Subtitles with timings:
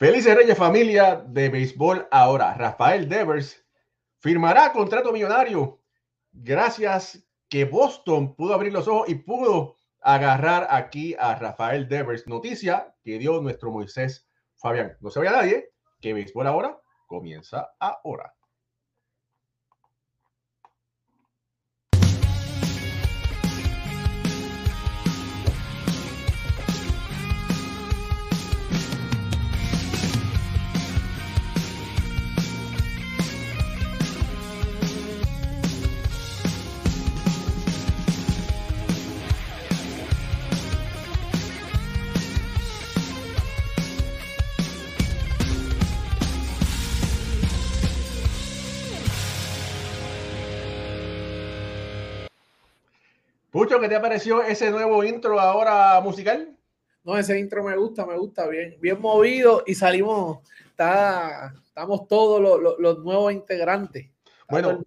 [0.00, 2.54] Felices Reyes familia de béisbol ahora.
[2.54, 3.62] Rafael Devers
[4.18, 5.82] firmará contrato millonario
[6.32, 12.26] gracias que Boston pudo abrir los ojos y pudo agarrar aquí a Rafael Devers.
[12.26, 14.96] Noticia que dio nuestro Moisés Fabián.
[15.00, 18.32] No se vaya nadie, que béisbol ahora comienza ahora.
[53.70, 56.58] Pucho, ¿qué te pareció ese nuevo intro ahora musical?
[57.04, 60.40] No, ese intro me gusta, me gusta bien, bien movido y salimos,
[60.70, 64.10] está, estamos todos los, los, nuevos integrantes.
[64.48, 64.84] Bueno,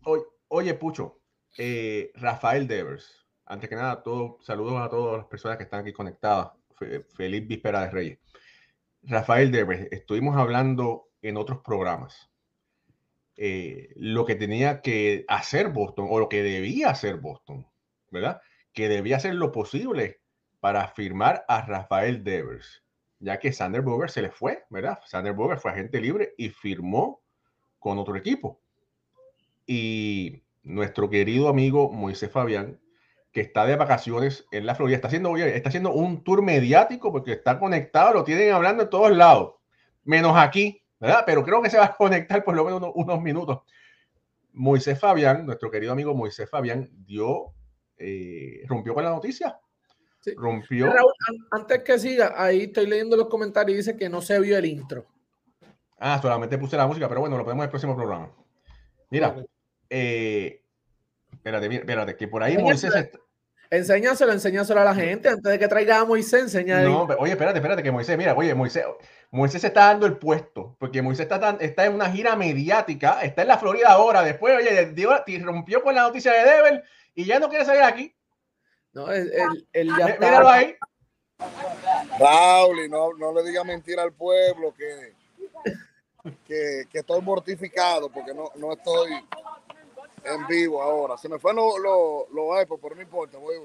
[0.50, 1.22] oye, Pucho,
[1.58, 5.94] eh, Rafael Devers, antes que nada, todo, saludos a todas las personas que están aquí
[5.94, 6.50] conectadas.
[7.16, 8.20] Feliz víspera de Reyes.
[9.04, 12.30] Rafael Devers, estuvimos hablando en otros programas
[13.38, 17.66] eh, lo que tenía que hacer Boston o lo que debía hacer Boston,
[18.12, 18.42] ¿verdad?
[18.74, 20.22] Que debía hacer lo posible
[20.60, 22.84] para firmar a Rafael Devers,
[23.20, 25.00] ya que Sander Boger se le fue, ¿verdad?
[25.06, 27.22] Sander Boger fue agente libre y firmó
[27.80, 28.62] con otro equipo.
[29.66, 32.80] Y nuestro querido amigo Moisés Fabián,
[33.32, 37.34] que está de vacaciones en la Florida, está haciendo, está haciendo un tour mediático porque
[37.34, 39.56] está conectado, lo tienen hablando en todos lados,
[40.04, 41.24] menos aquí, ¿verdad?
[41.26, 43.60] Pero creo que se va a conectar por lo menos unos, unos minutos.
[44.54, 47.54] Moisés Fabián, nuestro querido amigo Moisés Fabián, dio
[48.06, 49.58] eh, rompió con la noticia.
[50.38, 50.94] Rompió.
[51.52, 54.66] antes que siga, ahí estoy leyendo los comentarios y dice que no se vio el
[54.66, 55.06] intro.
[56.00, 58.30] Ah, solamente puse la música, pero bueno, lo podemos en el próximo programa.
[59.10, 59.36] Mira,
[59.90, 60.62] eh,
[61.32, 62.94] espérate, espérate, que por ahí Moisés.
[62.94, 63.20] Está...
[63.70, 66.44] Enséñaselo, enséñaselo a la gente antes de que traiga a Moisés.
[66.44, 68.86] Enseña no, oye, espérate, espérate, que Moisés, mira, oye, Moisés,
[69.32, 73.42] Moisés se está dando el puesto, porque Moisés está, está en una gira mediática, está
[73.42, 74.94] en la Florida ahora, después, oye,
[75.40, 76.84] rompió con la noticia de Devel
[77.16, 78.16] y ya no quiere salir aquí.
[78.94, 79.32] No, él,
[79.74, 80.26] él, ya está.
[80.28, 80.76] Míralo ahí.
[82.20, 85.14] Raúl, no, no le diga mentira al pueblo que,
[86.46, 89.14] que, que estoy mortificado porque no, no, estoy
[90.24, 91.18] en vivo ahora.
[91.18, 93.38] Se me fue los lo, lo iPod, pero no importa.
[93.40, 93.56] Voy,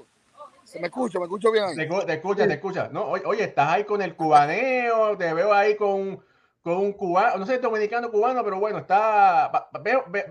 [0.63, 1.75] se me escucha, me escucho bien.
[1.75, 2.89] Te, te escucha, te escucha.
[2.89, 6.23] No, oye, estás ahí con el cubaneo, te veo ahí con,
[6.61, 9.69] con un cubano, no sé, dominicano cubano, pero bueno, está,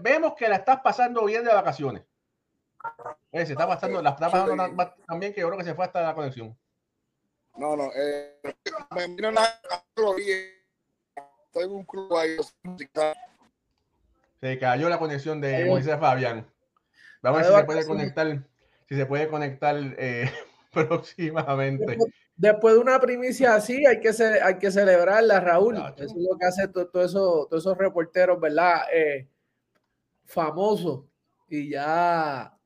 [0.00, 2.02] vemos que la estás pasando bien de vacaciones.
[3.32, 6.02] Eh, se está pasando, la está pasando también que yo creo que se fue hasta
[6.02, 6.56] la conexión.
[7.56, 8.40] No, no, eh,
[8.94, 9.60] me vino la
[11.46, 12.36] estoy en un club ahí.
[14.40, 16.46] Se cayó la conexión de Moisés Fabián.
[17.22, 18.42] Vamos a ver si se puede conectar,
[18.88, 20.30] si se puede conectar eh,
[20.72, 21.98] próximamente.
[22.36, 25.74] Después, de una primicia así, hay que, hay que celebrarla, Raúl.
[25.74, 28.82] eso es lo que hace todo, eso, todos esos reporteros, ¿verdad?
[28.92, 29.28] Eh,
[30.24, 31.04] famosos.
[31.48, 32.56] Y ya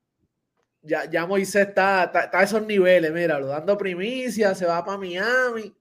[0.82, 5.74] ya, ya Moisés está, está, a esos niveles, mira, dando primicia, se va para Miami,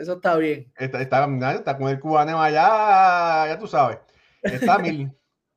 [0.00, 0.72] eso está bien.
[0.76, 3.98] Está, está, está, con el cubano allá, ya tú sabes.
[4.42, 5.12] Está mil.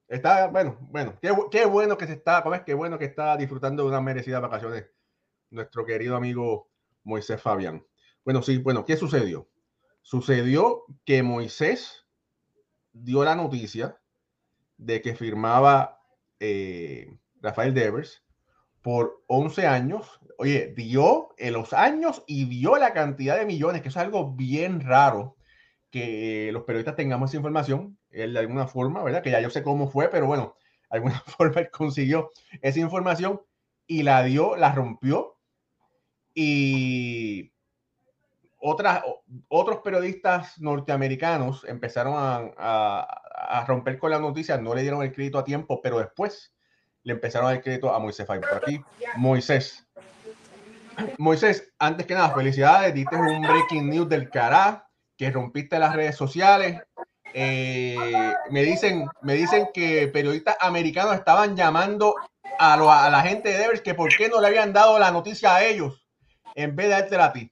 [0.07, 2.61] Está, bueno, bueno, qué, qué, bueno que se está, ¿cómo es?
[2.63, 4.85] Qué bueno que está disfrutando de unas merecidas vacaciones
[5.49, 6.69] nuestro querido amigo
[7.03, 7.85] Moisés Fabián.
[8.23, 9.49] Bueno, sí, bueno, ¿qué sucedió?
[10.01, 12.05] Sucedió que Moisés
[12.91, 13.99] dio la noticia
[14.77, 16.01] de que firmaba
[16.39, 18.23] eh, Rafael Devers
[18.81, 20.19] por 11 años.
[20.37, 24.81] Oye, dio en los años y dio la cantidad de millones, que es algo bien
[24.81, 25.35] raro
[25.91, 29.21] que los periodistas tengamos esa información, él de alguna forma, ¿verdad?
[29.21, 30.55] Que ya yo sé cómo fue, pero bueno,
[30.89, 33.41] de alguna forma él consiguió esa información
[33.85, 35.37] y la dio, la rompió.
[36.33, 37.51] Y
[38.57, 39.03] otras,
[39.49, 45.39] otros periodistas norteamericanos empezaron a, a romper con la noticia, no le dieron el crédito
[45.39, 46.53] a tiempo, pero después
[47.03, 48.81] le empezaron a dar crédito a Moisés Por aquí,
[49.15, 49.85] Moisés.
[51.17, 52.93] Moisés, antes que nada, felicidades.
[52.93, 54.87] Diste un breaking news del cará,
[55.17, 56.81] que rompiste las redes sociales.
[57.33, 62.15] Eh, me, dicen, me dicen que periodistas americanos estaban llamando
[62.59, 65.63] a, la gente de Devers que por qué no le habían dado la noticia a
[65.63, 66.05] ellos
[66.55, 67.51] en vez de dártela a ti.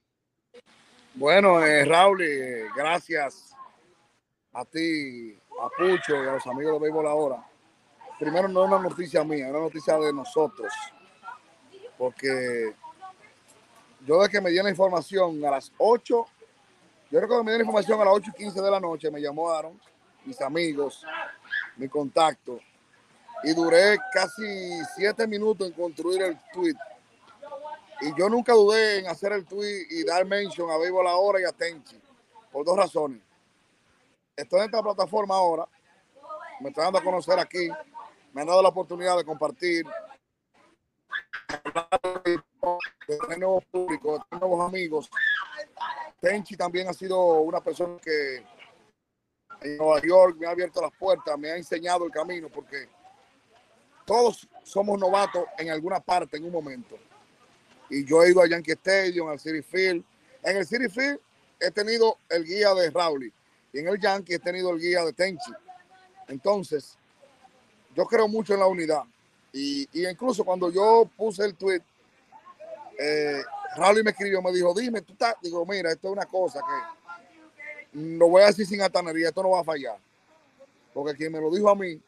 [1.14, 3.54] Bueno, eh, Raúl, eh, gracias
[4.52, 7.49] a ti, a Pucho y a los amigos de Béisbol Ahora
[8.20, 10.72] primero no es una noticia mía, es una noticia de nosotros.
[11.96, 12.74] Porque
[14.06, 16.26] yo de que me dio la información a las 8
[17.10, 19.20] Yo recuerdo que me dieron información a las 8 y 15 de la noche, me
[19.20, 19.80] llamaron
[20.24, 21.04] mis amigos,
[21.76, 22.60] mi contacto,
[23.42, 26.76] y duré casi siete minutos en construir el tweet.
[28.02, 31.40] Y yo nunca dudé en hacer el tweet y dar mention a Vivo la Hora
[31.40, 32.00] y a Tenchi,
[32.52, 33.20] por dos razones.
[34.36, 35.66] Estoy en esta plataforma ahora,
[36.60, 37.68] me estoy dando a conocer aquí,
[38.32, 39.86] me han dado la oportunidad de compartir,
[42.24, 45.10] de tener nuevos de nuevos amigos.
[46.20, 48.44] Tenchi también ha sido una persona que
[49.62, 52.88] en Nueva York me ha abierto las puertas, me ha enseñado el camino, porque
[54.04, 56.98] todos somos novatos en alguna parte, en un momento.
[57.88, 60.04] Y yo he ido a Yankee Stadium, al City Field.
[60.42, 61.20] En el City Field
[61.58, 63.32] he tenido el guía de Rowley
[63.72, 65.52] y en el Yankee he tenido el guía de Tenchi.
[66.28, 66.96] Entonces,
[67.94, 69.02] yo creo mucho en la unidad.
[69.52, 71.82] Y, incluso cuando yo puse el tweet,
[72.98, 73.42] eh,
[73.76, 77.98] Rowley me escribió, me dijo, dime, tú estás, digo, mira, esto es una cosa que
[77.98, 79.98] lo voy a decir sin atanería, esto no va a fallar.
[80.92, 82.00] Porque quien me lo dijo a mí,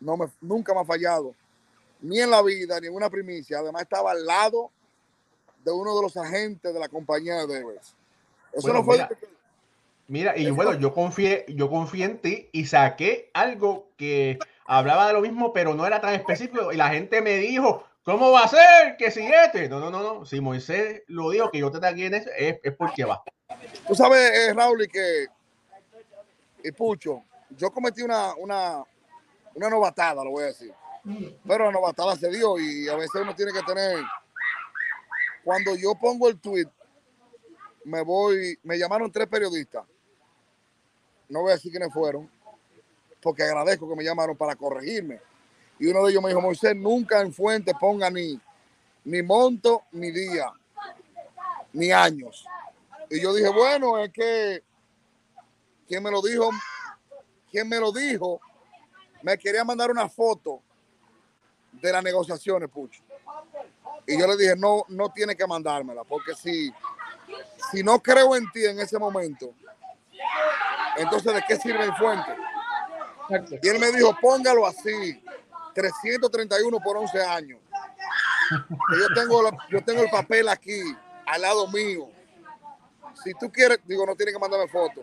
[0.00, 1.34] no me, nunca me ha fallado,
[2.00, 3.58] ni en la vida, ni en una primicia.
[3.58, 4.70] Además, estaba al lado
[5.64, 7.94] de uno de los agentes de la compañía de Devers.
[8.52, 9.06] Eso no fue.
[10.08, 15.12] Mira, y bueno, yo confié, yo confié en ti y saqué algo que hablaba de
[15.12, 16.72] lo mismo, pero no era tan específico.
[16.72, 18.96] Y la gente me dijo, ¿cómo va a ser?
[18.96, 19.68] Que si este.
[19.68, 20.26] No, no, no, no.
[20.26, 23.22] Si Moisés lo dijo que yo te tagué en eso, es, es porque va.
[23.86, 25.26] Tú sabes, eh, Raúl, y que.
[26.64, 27.24] Y Pucho,
[27.56, 28.84] yo cometí una, una,
[29.54, 30.72] una novatada, lo voy a decir.
[31.46, 34.04] Pero la novatada se dio y a veces uno tiene que tener.
[35.44, 36.68] Cuando yo pongo el tweet,
[37.84, 39.84] me voy, me llamaron tres periodistas.
[41.28, 42.30] No voy a decir quiénes fueron,
[43.22, 45.20] porque agradezco que me llamaron para corregirme.
[45.78, 48.38] Y uno de ellos me dijo, Moisés, nunca en fuente ponga ni,
[49.04, 50.52] ni monto, ni día,
[51.72, 52.44] ni años.
[53.08, 54.62] Y yo dije, bueno, es que,
[55.88, 56.50] ¿quién me lo dijo?
[57.50, 58.40] ¿Quién me lo dijo?
[59.22, 60.60] me quería mandar una foto
[61.72, 63.02] de las negociaciones, Pucho.
[64.06, 66.72] Y yo le dije, no, no tiene que mandármela, porque si,
[67.70, 69.54] si no creo en ti en ese momento,
[70.96, 72.36] entonces ¿de qué sirve el fuente?
[73.62, 75.22] Y él me dijo, póngalo así,
[75.74, 77.60] 331 por 11 años.
[78.50, 80.80] yo tengo, yo tengo el papel aquí,
[81.26, 82.08] al lado mío.
[83.24, 85.02] Si tú quieres, digo, no tiene que mandarme foto.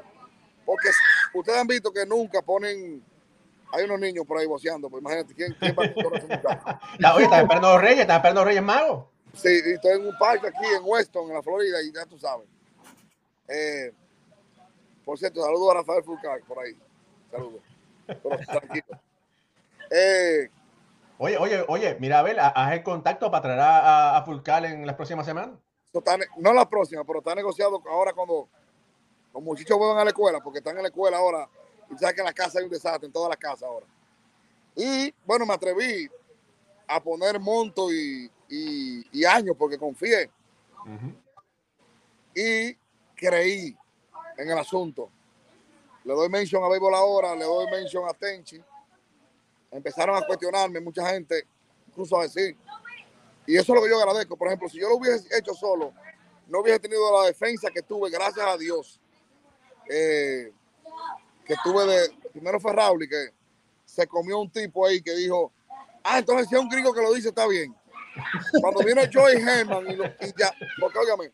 [0.65, 0.89] Porque
[1.33, 3.03] ustedes han visto que nunca ponen
[3.71, 7.73] hay unos niños por ahí boceando, pues imagínate, ¿quién, quién va a oye, estás esperando
[7.73, 9.05] los Reyes, estás esperando los Reyes Magos.
[9.33, 12.17] Sí, y estoy en un parque aquí en Weston, en la Florida, y ya tú
[12.17, 12.47] sabes.
[13.47, 13.93] Eh,
[15.05, 16.75] por cierto, saludo a Rafael Fulcar por ahí.
[17.31, 17.61] Saludos.
[18.47, 19.00] Tranquilo.
[19.91, 20.50] Eh,
[21.17, 24.85] oye, oye, oye, mira, a ver, haz el contacto para traer a, a Fulcar en
[24.85, 25.57] las próximas semanas.
[26.38, 28.47] no la próxima, pero está negociado ahora cuando
[29.33, 31.50] los muchachos vuelvan a la escuela, porque están en la escuela ahora
[31.91, 33.85] y sabes que en la casa hay un desastre, en todas las casas ahora.
[34.75, 36.09] Y bueno, me atreví
[36.88, 40.29] a poner monto y, y, años porque confié.
[42.35, 42.73] Y
[43.15, 43.75] creí
[44.38, 45.09] en el asunto.
[46.09, 48.59] Le doy mention a Béisbol ahora, le doy mention a Tenchi.
[49.69, 51.45] Empezaron a cuestionarme mucha gente,
[51.87, 52.57] incluso a decir.
[53.45, 54.35] Y eso es lo que yo agradezco.
[54.35, 55.94] Por ejemplo, si yo lo hubiese hecho solo,
[56.47, 58.99] no hubiese tenido la defensa que tuve, gracias a Dios.
[59.87, 60.51] Eh,
[61.45, 63.30] que tuve de, primero fue Raúl y que
[63.85, 65.51] se comió un tipo ahí que dijo,
[66.04, 67.75] ah, entonces si es un gringo que lo dice, está bien.
[68.59, 71.31] Cuando vino Joey Herman y, lo, y ya, porque óigame,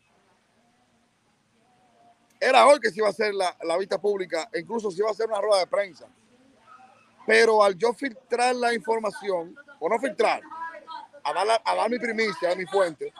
[2.40, 5.08] era hoy que se iba a hacer la, la, vista pública, e incluso se iba
[5.08, 6.06] a hacer una rueda de prensa.
[7.26, 10.40] Pero al yo filtrar la información, o no filtrar,
[11.24, 13.12] a dar, a dar mi primicia, a mi fuente,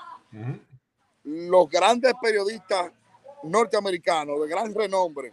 [1.25, 2.92] los grandes periodistas
[3.42, 5.32] norteamericanos de gran renombre,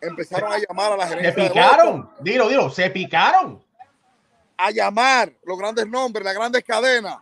[0.00, 1.32] empezaron a llamar a la gerencia.
[1.32, 3.64] Se picaron, dilo, dilo, se picaron.
[4.58, 7.18] A llamar los grandes nombres, las grandes cadenas,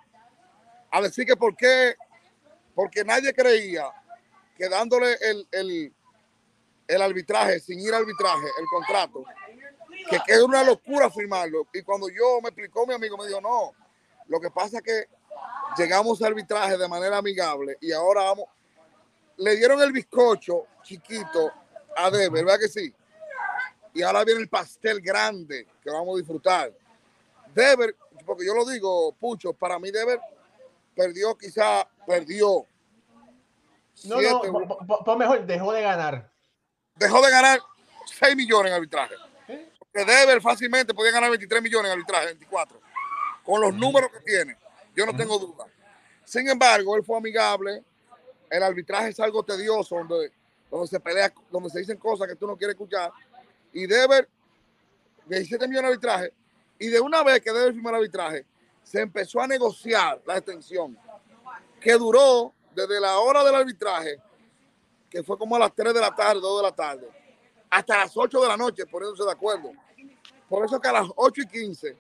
[0.90, 1.96] a decir que por qué,
[2.74, 3.90] porque nadie creía
[4.56, 5.92] que dándole el, el,
[6.86, 9.24] el arbitraje, sin ir arbitraje, el contrato,
[10.08, 11.66] que queda una locura firmarlo.
[11.72, 13.72] Y cuando yo me explicó, mi amigo me dijo, no,
[14.28, 15.08] lo que pasa es que
[15.76, 18.46] llegamos al arbitraje de manera amigable y ahora vamos,
[19.36, 21.52] le dieron el bizcocho chiquito
[21.96, 22.94] a Deber, ¿verdad que sí?
[23.92, 26.72] Y ahora viene el pastel grande que vamos a disfrutar.
[27.54, 27.96] Deber,
[28.26, 30.20] porque yo lo digo, Pucho, para mí Deber
[30.94, 32.66] perdió, quizá perdió.
[34.04, 36.30] No, no, mejor, dejó de ganar.
[36.96, 37.60] Dejó de ganar
[38.18, 39.14] 6 millones en arbitraje.
[39.78, 42.80] Porque Deber fácilmente podía ganar 23 millones en arbitraje, 24.
[43.44, 44.56] Con los números que tiene,
[44.94, 45.66] yo no tengo duda.
[46.24, 47.84] Sin embargo, él fue amigable.
[48.50, 50.32] El arbitraje es algo tedioso, donde
[50.74, 53.12] donde se pelea, donde se dicen cosas que tú no quieres escuchar.
[53.72, 54.28] Y Deber,
[55.26, 56.32] 17 millones de arbitraje.
[56.80, 58.44] Y de una vez que Deber firmó el arbitraje,
[58.82, 60.98] se empezó a negociar la extensión,
[61.80, 64.18] que duró desde la hora del arbitraje,
[65.08, 67.08] que fue como a las 3 de la tarde, 2 de la tarde,
[67.70, 69.72] hasta las 8 de la noche, poniéndose de acuerdo.
[70.48, 71.96] Por eso que a las 8 y 15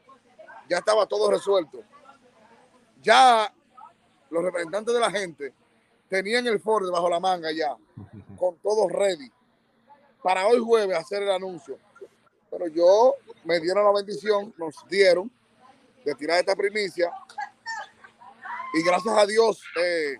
[0.68, 1.82] ya estaba todo resuelto.
[3.02, 3.52] Ya
[4.30, 5.52] los representantes de la gente
[6.08, 7.76] tenían el Ford bajo la manga ya,
[8.38, 9.30] con todo ready,
[10.22, 11.78] para hoy jueves hacer el anuncio.
[12.50, 13.14] Pero yo
[13.44, 15.30] me dieron la bendición, nos dieron
[16.04, 17.10] de tirar esta primicia.
[18.74, 20.16] Y gracias a Dios eh,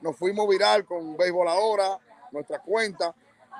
[0.00, 1.98] nos fuimos viral con Béisbol Ahora,
[2.32, 3.14] nuestra cuenta.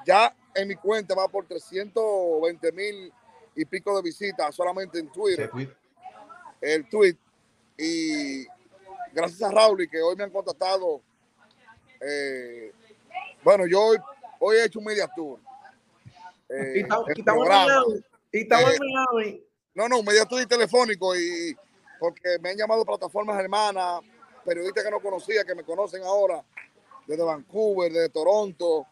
[0.06, 3.12] Ya en mi cuenta va por 320 mil
[3.54, 5.50] y pico de visitas solamente en Twitter.
[6.60, 7.16] El tweet.
[7.76, 8.46] Y
[9.12, 11.00] gracias a Raúl y que hoy me han contactado.
[12.00, 12.72] Eh,
[13.42, 13.98] bueno, yo hoy,
[14.40, 15.40] hoy, he hecho un media tour.
[16.48, 16.80] Eh, y
[18.40, 21.56] estamos en No, no, un media tour telefónico y
[21.98, 24.00] porque me han llamado plataformas hermanas,
[24.48, 26.42] periodistas que no conocía, que me conocen ahora,
[27.06, 28.86] desde Vancouver, desde Toronto,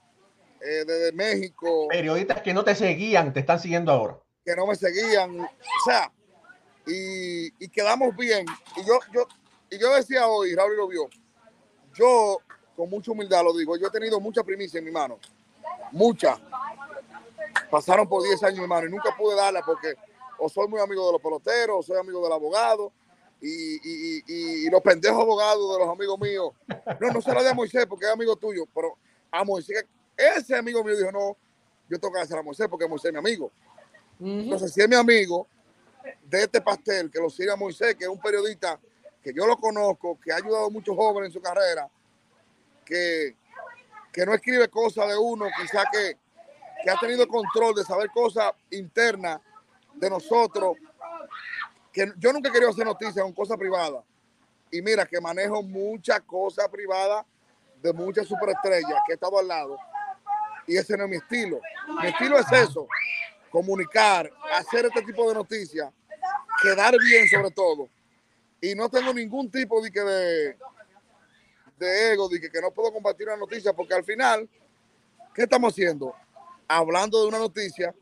[0.60, 1.88] eh, desde México.
[1.88, 4.18] Periodistas que no te seguían, te están siguiendo ahora.
[4.44, 5.40] Que no me seguían.
[5.40, 5.48] O
[5.84, 6.12] sea,
[6.86, 8.46] y, y quedamos bien.
[8.76, 9.26] Y yo, yo,
[9.70, 11.08] y yo decía hoy, Raúl lo vio,
[11.94, 12.38] yo
[12.76, 15.18] con mucha humildad lo digo, yo he tenido mucha primicia en mi mano,
[15.90, 16.38] mucha.
[17.70, 19.94] Pasaron por 10 años mi mano y nunca pude darla porque
[20.38, 22.92] o soy muy amigo de los peloteros, o soy amigo del abogado,
[23.40, 26.52] y, y, y, los pendejos abogados de los amigos míos.
[27.00, 28.96] No, no se la de Moisés porque es amigo tuyo, pero
[29.30, 29.84] a Moisés,
[30.16, 31.36] ese amigo mío dijo, no,
[31.88, 33.52] yo tengo que hacer a Moisés porque Moisés es mi amigo.
[34.18, 35.46] Entonces, si es mi amigo
[36.24, 38.80] de este pastel, que lo sigue a Moisés, que es un periodista
[39.22, 41.88] que yo lo conozco, que ha ayudado a muchos jóvenes en su carrera,
[42.84, 43.36] que,
[44.12, 46.16] que no escribe cosas de uno, quizá que,
[46.82, 49.40] que ha tenido control de saber cosas internas
[49.94, 50.76] de nosotros,
[51.96, 54.04] que yo nunca he querido hacer noticias con cosas privadas.
[54.70, 57.24] Y mira que manejo muchas cosas privadas
[57.82, 59.78] de muchas superestrellas que he estado al lado.
[60.66, 61.58] Y ese no es mi estilo.
[62.02, 62.86] Mi estilo es eso,
[63.50, 65.90] comunicar, hacer este tipo de noticias,
[66.62, 67.88] quedar bien sobre todo
[68.60, 70.56] y no tengo ningún tipo de, que de,
[71.78, 74.46] de ego, de que, que no puedo compartir una noticia, porque al final,
[75.34, 76.14] ¿qué estamos haciendo?
[76.68, 77.94] Hablando de una noticia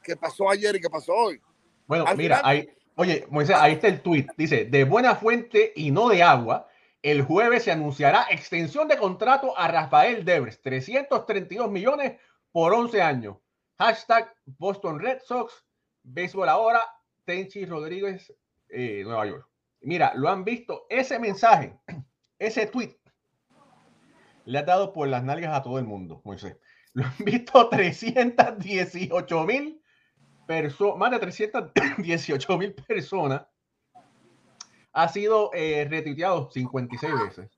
[0.00, 1.40] que pasó ayer y que pasó hoy.
[1.88, 4.26] Bueno, mira, ahí, oye, Moisés, ahí está el tweet.
[4.36, 6.68] Dice, de buena fuente y no de agua,
[7.02, 12.20] el jueves se anunciará extensión de contrato a Rafael Devers, 332 millones
[12.52, 13.36] por 11 años.
[13.78, 15.64] Hashtag Boston Red Sox,
[16.02, 16.80] béisbol ahora,
[17.24, 18.32] Tenchi Rodríguez,
[18.68, 19.48] eh, Nueva York.
[19.80, 20.86] Mira, lo han visto.
[20.88, 21.76] Ese mensaje,
[22.38, 22.96] ese tweet,
[24.44, 26.56] le ha dado por las nalgas a todo el mundo, Moisés.
[26.92, 29.81] Lo han visto 318 mil
[30.46, 33.46] personas, más de 318 mil personas.
[34.92, 37.50] Ha sido eh, retuiteado 56 veces.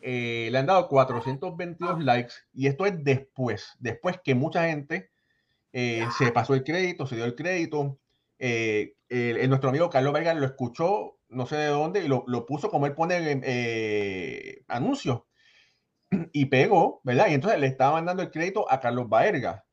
[0.00, 5.12] Eh, le han dado 422 likes y esto es después, después que mucha gente
[5.72, 8.00] eh, se pasó el crédito, se dio el crédito.
[8.40, 12.94] nuestro amigo Carlos Vega lo escuchó no sé de dónde, y lo, puso como él
[12.94, 15.22] pone eh, anuncios.
[16.32, 17.28] Y pegó, ¿verdad?
[17.28, 19.64] Y entonces le estaba mandando el crédito a Carlos Baerga.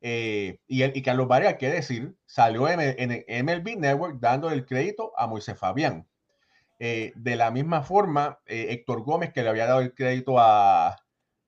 [0.00, 5.12] Eh, y, y Carlos Baerga, qué decir, salió en, en, MLB Network dando el crédito
[5.16, 6.06] a Moisés Fabián.
[6.78, 10.96] Eh, de la misma forma, Héctor Gómez, que le había dado el crédito a,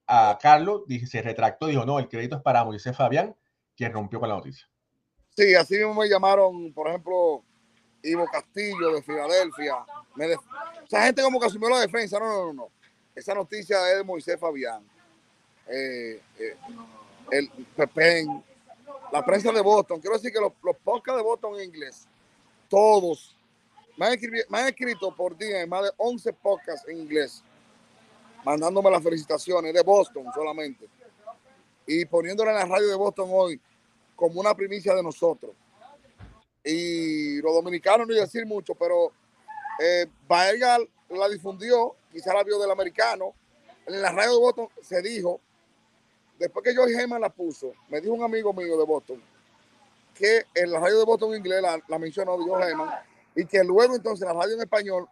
[0.07, 3.37] a Carlos, se retractó, dijo, no, el crédito es para Moisés Fabián,
[3.77, 4.67] quien rompió con la noticia.
[5.37, 7.45] Sí, así mismo me llamaron, por ejemplo,
[8.03, 9.77] Ivo Castillo de Filadelfia.
[10.87, 12.19] Esa gente como que asumió la defensa.
[12.19, 12.69] No, no, no, no.
[13.15, 14.83] Esa noticia es de Moisés Fabián.
[15.69, 16.57] Eh, eh,
[17.31, 18.43] el Pepén,
[19.13, 20.01] la prensa de Boston.
[20.01, 22.07] Quiero decir que los, los podcasts de Boston en inglés,
[22.69, 23.37] todos,
[23.97, 27.43] me han, escrito, por día más de 11 podcasts en inglés,
[28.45, 30.87] mandándome las felicitaciones de Boston solamente.
[31.87, 33.61] Y poniéndole en la radio de Boston hoy
[34.15, 35.53] como una primicia de nosotros
[36.65, 39.13] y los dominicanos no iba a decir mucho, pero
[39.81, 43.33] eh, la difundió, quizá la vio del americano.
[43.87, 45.41] En la radio de Boston se dijo,
[46.39, 49.23] después que George Heyman la puso, me dijo un amigo mío de Boston,
[50.15, 52.91] que en la radio de Boston inglés la, mencionó George Heyman,
[53.35, 55.09] y que luego entonces la radio en español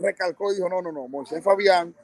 [0.00, 1.94] recalcó y dijo, no, no, no, Moisés Fabián,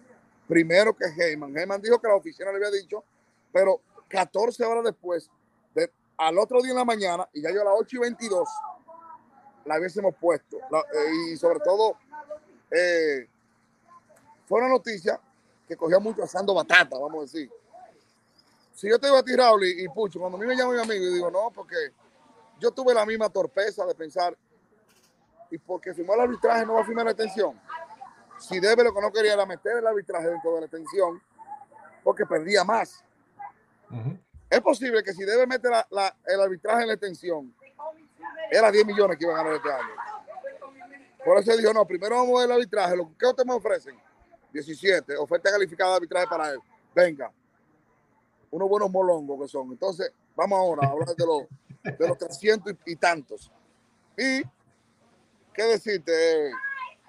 [0.49, 1.57] primero que Heyman.
[1.57, 3.05] Heyman dijo que la oficina le había dicho,
[3.53, 5.31] pero 14 horas después
[6.17, 8.49] al otro día en la mañana, y ya yo a las 8 y 22
[9.65, 10.59] la hubiésemos puesto.
[10.59, 11.97] Eh, y sobre todo,
[12.71, 13.27] eh,
[14.47, 15.19] fue una noticia
[15.67, 17.51] que cogió mucho asando batata, vamos a decir.
[18.75, 20.81] Si yo te digo a ti, Raúl y, Pucho, cuando a mí me llama mi
[20.81, 21.77] amigo y digo, no, porque
[22.59, 24.37] yo tuve la misma torpeza de pensar,
[25.51, 27.61] y porque firmó el arbitraje no va a firmar la extensión.
[28.39, 31.23] Si debe lo que no quería era meter el arbitraje dentro de la extensión,
[32.03, 33.05] porque perdía más.
[34.51, 35.71] Es posible que si debe meter
[36.27, 37.55] el arbitraje en la extensión,
[38.51, 39.95] era 10 millones que iban a ganar este año.
[41.25, 42.97] Por eso dijo, no, primero vamos a ver el arbitraje.
[43.19, 43.97] ¿Qué ustedes me ofrecen?
[44.53, 46.59] 17, oferta calificada de arbitraje para él.
[46.95, 47.33] Venga,
[48.55, 49.73] unos buenos molongos que son.
[49.73, 53.51] Entonces, vamos ahora a hablar de los, de los 300 y, tantos.
[54.17, 54.43] Y,
[55.53, 56.53] ¿qué decirte?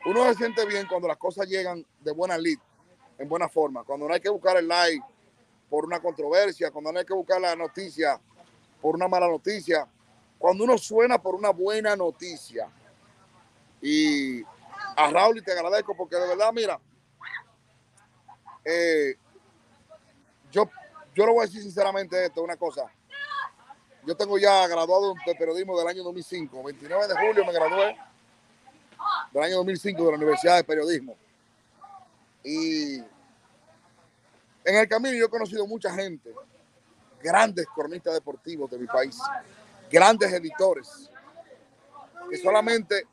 [0.07, 2.57] Uno se siente bien cuando las cosas llegan de buena lead,
[3.19, 3.83] en buena forma.
[3.83, 5.05] Cuando no hay que buscar el like
[5.69, 8.19] por una controversia, cuando no hay que buscar la noticia
[8.81, 9.87] por una mala noticia,
[10.39, 12.71] cuando uno suena por una buena noticia.
[13.83, 14.41] Y
[14.95, 16.79] a Raúl y te agradezco porque de verdad, mira,
[18.63, 19.15] eh,
[20.51, 20.67] yo
[21.15, 22.91] yo lo voy a decir sinceramente esto, una cosa.
[24.05, 26.61] Yo tengo ya graduado de periodismo del año 2005.
[26.61, 27.97] 29 de julio me gradué
[29.31, 31.15] del año 2005 de la Universidad de Periodismo.
[32.43, 32.97] Y
[34.65, 36.33] en el camino yo he conocido mucha gente,
[37.23, 39.17] grandes cronistas deportivos de mi país,
[39.89, 41.09] grandes editores,
[42.29, 43.07] que solamente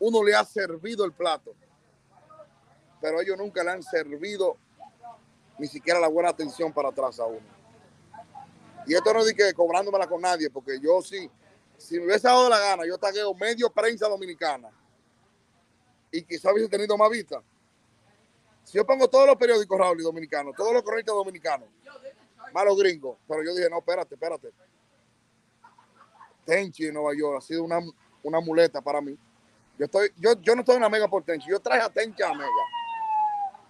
[0.00, 1.54] uno le ha servido el plato,
[3.00, 4.56] pero ellos nunca le han servido
[5.58, 7.58] ni siquiera la buena atención para atrás a uno.
[8.86, 11.30] Y esto no que cobrándomela con nadie, porque yo sí,
[11.76, 14.70] si me hubiese dado la gana, yo tagueo medio prensa dominicana
[16.10, 17.42] y quizá hubiese tenido más vista.
[18.64, 21.68] Si yo pongo todos los periódicos, Raúl, y dominicanos, todos los cronistas dominicanos,
[22.52, 24.52] malos gringos, pero yo dije, no, espérate, espérate.
[26.44, 27.78] Tenchi en Nueva York ha sido una,
[28.22, 29.16] una muleta para mí.
[29.78, 32.32] Yo, estoy, yo, yo no estoy en mega por Tenchi, yo traje a Tenchi a
[32.32, 32.48] mega.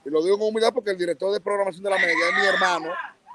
[0.05, 2.47] Y lo digo con humildad porque el director de programación de la media es mi
[2.47, 2.93] hermano,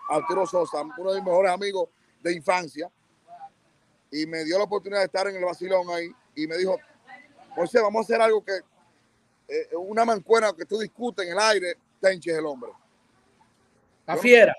[0.09, 1.89] Arturo Sosa, uno de mis mejores amigos
[2.21, 2.89] de infancia.
[4.11, 6.11] Y me dio la oportunidad de estar en el vacilón ahí.
[6.35, 6.77] Y me dijo,
[7.55, 8.59] José, vamos a hacer algo que,
[9.47, 12.71] eh, una mancuena que tú discutes en el aire, Tenchi es el hombre.
[14.05, 14.55] La fiera.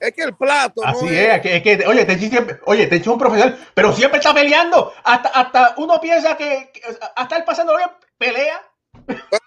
[0.00, 0.84] Es que el plato.
[0.84, 4.92] Así es, es, que, oye, Tenchi siempre, oye, es un profesional, pero siempre está peleando.
[5.02, 6.72] Hasta, hasta uno piensa que,
[7.14, 7.88] hasta el pasando bien
[8.18, 8.60] pelea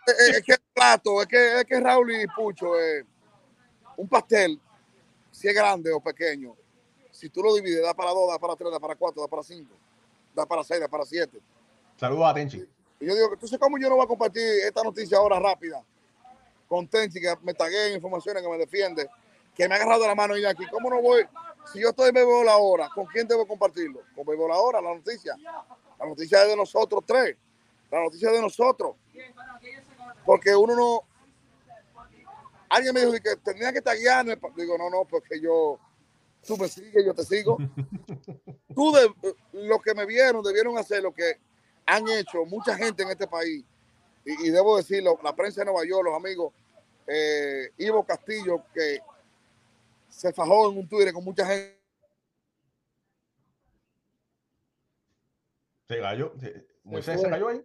[0.07, 3.05] es, que el plato, es que, es que Raúl y Pucho, eh,
[3.97, 4.59] un pastel,
[5.31, 6.55] si es grande o pequeño,
[7.11, 9.43] si tú lo divides, da para dos, da para tres, da para cuatro, da para
[9.43, 9.75] cinco,
[10.33, 11.39] da para seis, da para siete.
[11.97, 12.67] Saludos a Tenchi.
[12.99, 15.83] Y yo digo, ¿tú sabes cómo yo no voy a compartir esta noticia ahora rápida?
[16.67, 19.09] Con Tenchi, que me tagué en informaciones, que me defiende,
[19.55, 20.65] que me ha agarrado la mano y aquí.
[20.67, 21.25] ¿Cómo no voy?
[21.71, 24.01] Si yo estoy en Bebo la hora, ¿con quién debo compartirlo?
[24.15, 25.35] Con Bebo la hora, la noticia.
[25.99, 27.35] La noticia es de nosotros tres.
[27.89, 28.95] La noticia es de nosotros.
[30.27, 31.03] Porque uno no.
[32.67, 34.37] Alguien me dijo que tenía que taguearme.
[34.57, 35.79] Digo, no, no, porque yo.
[36.45, 37.57] Tú me sigues, yo te sigo.
[38.75, 39.09] Tú, de,
[39.53, 41.39] los que me vieron, debieron hacer lo que
[41.85, 43.63] han hecho mucha gente en este país.
[44.25, 46.53] Y, debo decirlo, la prensa de Nueva York, los amigos,
[47.07, 48.99] eh, Ivo Castillo, que
[50.09, 51.79] se fajó en un Twitter con mucha gente.
[55.87, 56.33] Se cayó.
[56.83, 57.63] Moisés se cayó ahí.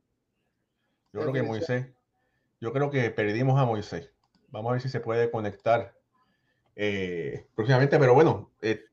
[1.12, 1.86] Yo creo que Moisés,
[2.62, 4.12] yo creo que perdimos a Moisés.
[4.50, 5.94] Vamos a ver si se puede conectar
[6.76, 8.84] eh, próximamente, pero bueno, eh,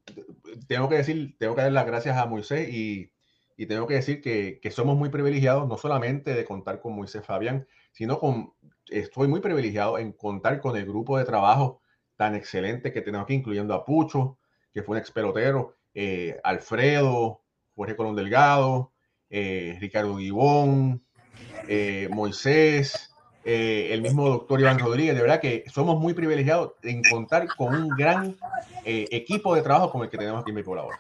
[0.68, 3.12] tengo que decir, tengo que dar las gracias a Moisés y,
[3.68, 8.20] tengo que decir que, somos muy privilegiados, no solamente de contar con Moisés Fabián, sino
[8.20, 8.54] con,
[8.88, 11.82] estoy muy privilegiado en contar con el grupo de trabajo
[12.16, 14.40] tan excelente que tenemos aquí, incluyendo a Pucho,
[14.74, 17.44] que fue un expelotero, eh, Alfredo,
[17.76, 18.94] Jorge Colón Delgado,
[19.30, 21.04] Ricardo Guibón,
[22.10, 23.09] Moisés,
[23.44, 25.16] eh, el mismo doctor Iván Rodríguez.
[25.16, 28.38] De verdad que somos muy privilegiados en contar con un gran
[28.84, 31.00] eh, equipo de trabajo como el que tenemos aquí en mi ahora.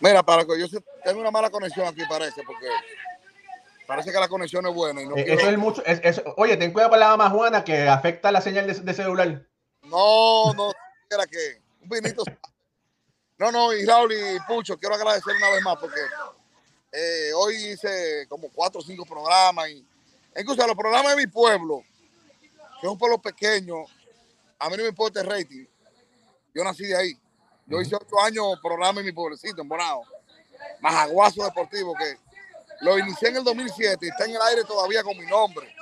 [0.00, 0.66] Mira, para que yo
[1.04, 2.66] tengo una mala conexión aquí, parece, porque
[3.86, 5.02] parece que la conexión es buena.
[5.16, 5.82] eso es mucho.
[6.36, 9.46] oye, ten cuidado con la dama Juana que afecta la señal de, celular.
[9.82, 10.72] No, no,
[11.10, 12.24] era que un vinito.
[13.38, 16.00] No, no, y Raúl y Pucho, quiero agradecer una vez más porque
[16.92, 19.68] eh, hoy hice como cuatro o cinco programas.
[19.70, 19.86] Y,
[20.36, 21.82] incluso los programas de mi pueblo,
[22.80, 23.76] que es un pueblo pequeño,
[24.58, 25.66] a mí no me importa el rating.
[26.54, 27.18] Yo nací de ahí.
[27.66, 30.02] Yo hice ocho años programa en mi pueblecito, en Bonao.
[30.80, 32.18] Majaguazo Deportivo, que
[32.80, 35.72] lo inicié en el 2007 y está en el aire todavía con mi nombre.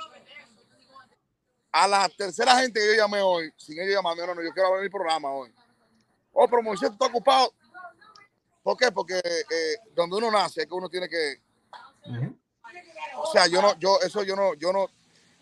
[1.71, 4.71] A la tercera gente que yo llamé hoy, sin ellos llamarme, no, no, yo quiero
[4.73, 5.53] ver mi programa hoy.
[6.33, 7.53] Oh, pero Moisés, tú estás ocupado.
[8.63, 8.91] ¿Por qué?
[8.91, 11.41] Porque eh, donde uno nace es que uno tiene que.
[13.17, 14.87] O sea, yo no, yo, eso yo no, yo no,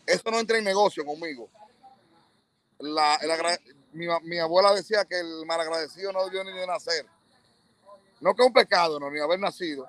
[0.05, 1.49] eso no entra en negocio conmigo.
[2.79, 3.19] La,
[3.93, 7.05] mi, abuela decía que el malagradecido no debió ni de nacer.
[8.21, 9.87] No que es un pecado, no, ni haber nacido.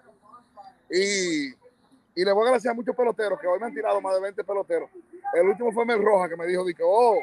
[0.91, 4.15] Y, y le voy a agradecer a muchos peloteros que hoy me han tirado más
[4.15, 4.91] de 20 peloteros.
[5.35, 7.23] El último fue Mel Roja que me dijo, que, oh,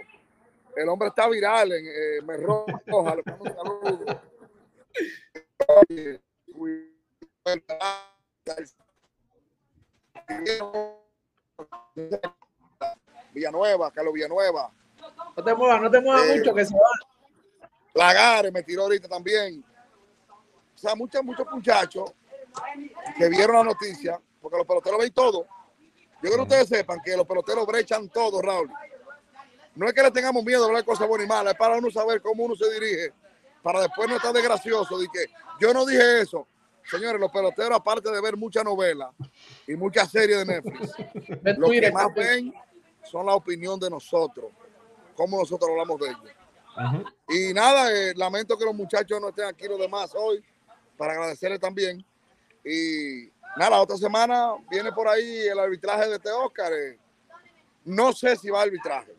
[0.75, 4.21] el hombre está viral en eh, Mel Roja, le un saludo.
[13.33, 14.71] Villanueva, Carlos Villanueva.
[15.35, 17.69] No te muevas, no te muevas eh, mucho que se va.
[17.93, 19.63] Lagares me tiró ahorita también.
[20.29, 22.13] O sea, muchos, muchos muchachos
[23.17, 25.47] que vieron la noticia, porque los peloteros ven todo.
[26.21, 28.71] Yo quiero que ustedes sepan que los peloteros brechan todo, Raúl.
[29.75, 31.91] No es que le tengamos miedo a hablar cosas buenas y malas, es para uno
[31.91, 33.13] saber cómo uno se dirige,
[33.61, 35.25] para después no estar de gracioso, de que
[35.59, 36.47] yo no dije eso.
[36.89, 39.11] Señores, los peloteros, aparte de ver mucha novela
[39.67, 40.91] y muchas series de Netflix,
[41.57, 42.53] lo que más ven
[43.03, 44.51] son la opinión de nosotros,
[45.15, 46.35] cómo nosotros hablamos de ellos.
[47.29, 50.43] Y nada, eh, lamento que los muchachos no estén aquí los demás hoy,
[50.97, 52.05] para agradecerles también.
[52.63, 56.71] Y nada, otra semana viene por ahí el arbitraje de este Oscar.
[56.73, 56.99] Eh.
[57.85, 59.14] No sé si va a arbitraje.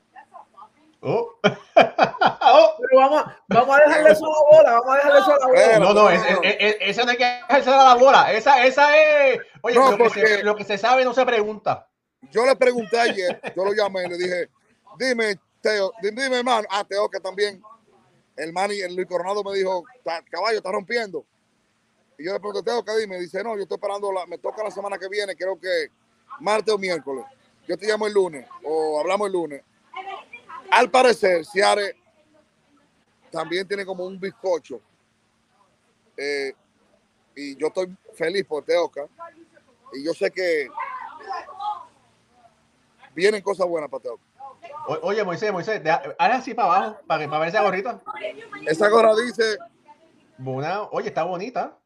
[1.08, 1.38] Oh.
[1.44, 2.74] oh.
[2.80, 5.46] Pero vamos, vamos a dejarle eso a la bola, vamos a dejarle eso a la
[5.46, 5.78] bola.
[5.78, 8.32] No, no, esa no hay que dejarse a la bola.
[8.32, 9.40] Esa, esa es.
[9.62, 11.88] Oye, lo, que se, lo, que se, sabe no se pregunta.
[12.32, 14.48] Yo le pregunté ayer, yo lo llamé y le dije,
[14.98, 17.62] dime, Teo, dime, hermano, ah, Teo, que también
[18.36, 19.84] el Manny, el Luis Coronado me dijo,
[20.30, 21.24] caballo, está rompiendo.
[22.18, 23.20] Y yo le pregunté, Teo, ¿qué dime?
[23.20, 25.88] Dice, no, yo estoy esperando, la, me toca la semana que viene, creo que
[26.40, 27.24] martes o miércoles.
[27.68, 29.62] Yo te llamo el lunes o hablamos el lunes.
[30.70, 31.96] Al parecer, Ciare
[33.31, 34.81] también tiene como un bizcocho.
[36.16, 36.55] Eh,
[37.35, 39.07] y yo estoy feliz por Teoca.
[39.92, 40.68] Y yo sé que
[43.14, 44.22] vienen cosas buenas para Teoca.
[45.02, 45.83] oye, Moisés, Moisés,
[46.18, 48.00] haz así para abajo, para, para ver esa gorrita.
[48.66, 49.59] Esa gorra dice.
[50.38, 51.79] Bonao, oye, está bonita.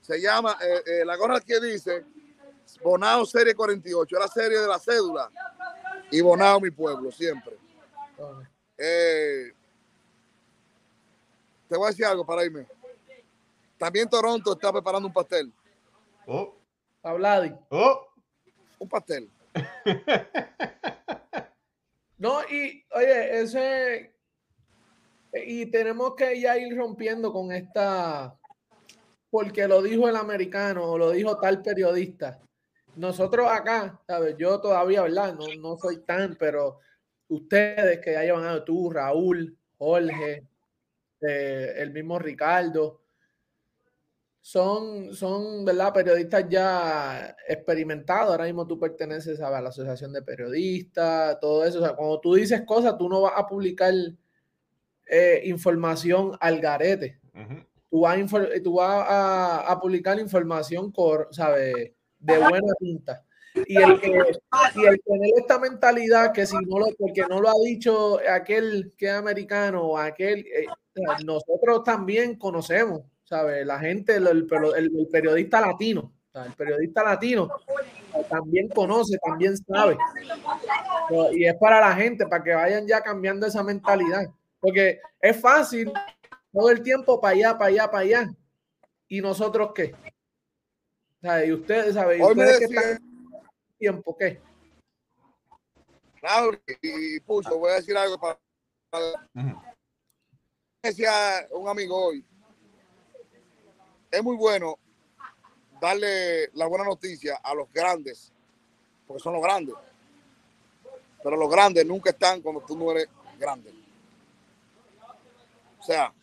[0.00, 2.04] Se llama, eh, eh, la gorra que dice
[2.82, 5.30] Bonao Serie 48, es la serie de la cédula.
[6.10, 7.61] Y Bonao, mi pueblo, siempre.
[8.78, 9.52] Eh,
[11.68, 12.66] te voy a decir algo para irme.
[13.78, 15.52] También Toronto está preparando un pastel.
[16.26, 16.54] Oh.
[17.02, 17.52] Habladi.
[17.68, 18.06] Oh.
[18.78, 19.30] Un pastel.
[22.18, 24.14] no, y oye, ese.
[25.32, 28.36] Y tenemos que ya ir rompiendo con esta.
[29.30, 32.38] Porque lo dijo el americano o lo dijo tal periodista.
[32.96, 34.36] Nosotros acá, ¿sabes?
[34.36, 35.34] Yo todavía, ¿verdad?
[35.34, 36.80] No, no soy tan, pero
[37.32, 40.46] ustedes que ya llevan a tú, Raúl, Jorge,
[41.20, 43.00] eh, el mismo Ricardo,
[44.40, 45.92] son, son, ¿verdad?
[45.92, 48.32] Periodistas ya experimentados.
[48.32, 51.78] Ahora mismo tú perteneces a la Asociación de Periodistas, todo eso.
[51.78, 53.94] O sea, cuando tú dices cosas, tú no vas a publicar
[55.06, 57.20] eh, información al garete.
[57.88, 58.18] Tú vas,
[59.08, 60.92] a, a, publicar información,
[61.30, 61.92] ¿sabes?
[62.18, 63.24] De buena tinta.
[63.54, 64.10] Y el que,
[64.76, 68.92] y el tener esta mentalidad que si no lo, porque no lo ha dicho aquel
[68.96, 70.66] que es americano o aquel, eh,
[71.24, 73.66] nosotros también conocemos, ¿sabes?
[73.66, 77.48] La gente, el, el, periodista latino, el periodista latino
[78.28, 79.96] también conoce, también sabe.
[81.32, 84.28] Y es para la gente, para que vayan ya cambiando esa mentalidad.
[84.60, 85.92] Porque es fácil
[86.52, 88.30] todo el tiempo para allá, para allá, para allá.
[89.08, 89.94] ¿Y nosotros qué?
[91.46, 92.22] Y ustedes, ¿saben?
[92.22, 93.11] Ustedes que están
[93.82, 94.40] tiempo, ¿qué?
[96.20, 98.38] Raúl y Pucho, voy a decir algo para.
[100.80, 102.24] Decía un amigo hoy,
[104.08, 104.78] es muy bueno
[105.80, 108.32] darle la buena noticia a los grandes,
[109.04, 109.74] porque son los grandes.
[111.20, 113.74] Pero los grandes nunca están cuando tú no eres grande.
[115.80, 116.14] O sea,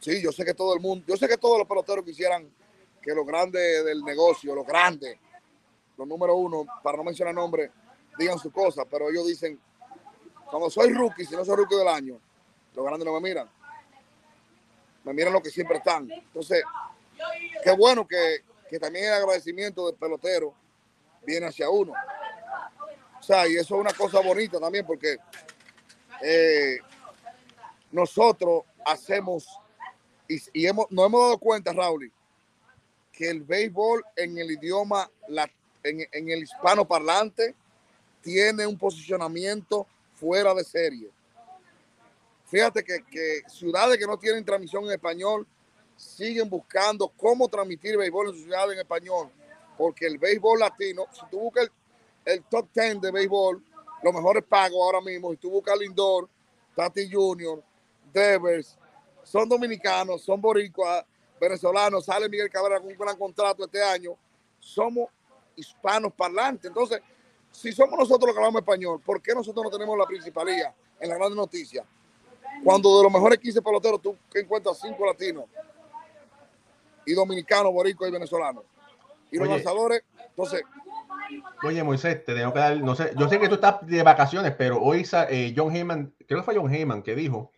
[0.00, 2.50] sí, yo sé que todo el mundo, yo sé que todos los peloteros quisieran
[3.02, 5.18] que los grandes del negocio, los grandes,
[5.96, 7.70] los número uno, para no mencionar nombres,
[8.18, 9.58] digan su cosa, pero ellos dicen,
[10.50, 12.20] cuando soy rookie, si no soy rookie del año,
[12.74, 13.48] los grandes no me miran.
[15.04, 16.10] Me miran los que siempre están.
[16.10, 16.62] Entonces,
[17.62, 18.42] qué bueno que,
[18.78, 20.54] también el agradecimiento del pelotero
[21.24, 21.92] viene hacia uno.
[23.18, 25.18] O sea, y eso es una cosa bonita también porque
[26.22, 26.78] eh,
[27.90, 29.46] nosotros hacemos
[30.28, 32.10] y, hemos, nos hemos dado cuenta, Raúl,
[33.12, 37.54] que el béisbol en el idioma latino en, el hispano parlante
[38.20, 41.10] tiene un posicionamiento fuera de serie.
[42.46, 45.46] Fíjate que, ciudades que no tienen transmisión en español
[45.96, 49.30] siguen buscando cómo transmitir béisbol en su ciudad en español,
[49.76, 51.70] porque el béisbol latino, si tú buscas
[52.24, 53.62] el, top 10 de béisbol,
[54.02, 56.28] los mejores pagos ahora mismo, si tú buscas Lindor,
[56.74, 57.62] Tati Junior,
[58.12, 58.76] Devers,
[59.22, 61.04] son dominicanos, son boricuas,
[61.40, 64.16] venezolanos, sale Miguel Cabrera con un gran contrato este año,
[64.58, 65.08] somos
[65.56, 66.68] hispanos parlantes.
[66.68, 67.00] Entonces,
[67.50, 71.08] si somos nosotros los que hablamos español, ¿por qué nosotros no tenemos la principalía en
[71.08, 71.84] la gran noticia?
[72.64, 75.44] Cuando de los mejores 15 peloteros tú encuentras cinco latinos
[77.04, 78.64] y dominicanos, boricuas y venezolanos.
[79.30, 80.62] Y los lanzadores, entonces...
[81.64, 84.54] Oye, Moisés, te tengo que dar, no sé, yo sé que tú estás de vacaciones,
[84.56, 87.52] pero hoy eh, John Heyman, creo que fue John Heyman que dijo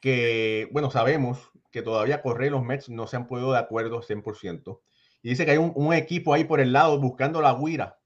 [0.00, 4.02] que, bueno, sabemos que todavía Correa y los Mets no se han podido de acuerdo
[4.02, 4.78] 100%.
[5.22, 7.98] Y dice que hay un, equipo ahí por el lado buscando la guira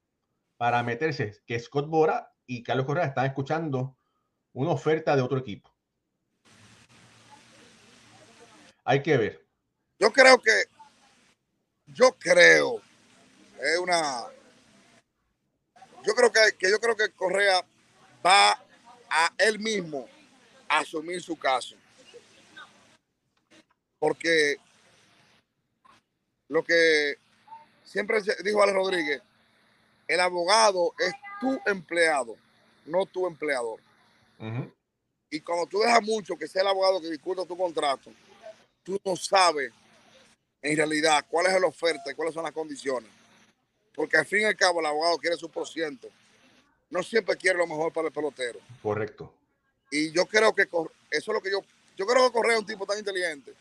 [0.57, 3.97] para meterse, que Scott Bora y Carlos Correa están escuchando
[4.53, 5.75] una oferta de otro equipo.
[8.85, 9.47] Hay que ver.
[9.99, 10.65] Yo creo que,
[11.87, 12.81] yo creo,
[13.61, 14.25] es una,
[16.05, 17.65] yo creo que, que yo creo que Correa
[18.25, 18.53] va
[19.11, 20.09] a él mismo
[20.69, 21.77] a asumir su caso
[24.03, 24.57] porque
[26.53, 27.17] lo que
[27.83, 29.23] siempre dijo Alex Rodríguez,
[30.07, 32.37] el abogado es tu empleado,
[32.85, 33.81] no tu empleador.
[35.31, 38.13] Y cuando tú dejas mucho que sea el abogado que discuta tu contrato,
[38.83, 39.73] tú no sabes
[40.61, 43.11] en realidad cuál es la oferta y cuáles son las condiciones.
[43.95, 46.09] Porque al fin y al cabo el abogado quiere su por ciento.
[46.91, 48.61] No siempre quiere lo mejor para el pelotero.
[48.83, 49.33] Correcto.
[49.91, 51.63] Y yo creo que eso es lo que yo,
[51.97, 53.55] yo creo que Correa es un tipo tan inteligente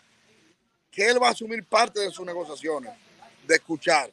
[0.92, 2.92] que él va a asumir parte de sus negociaciones,
[3.48, 4.12] de escuchar.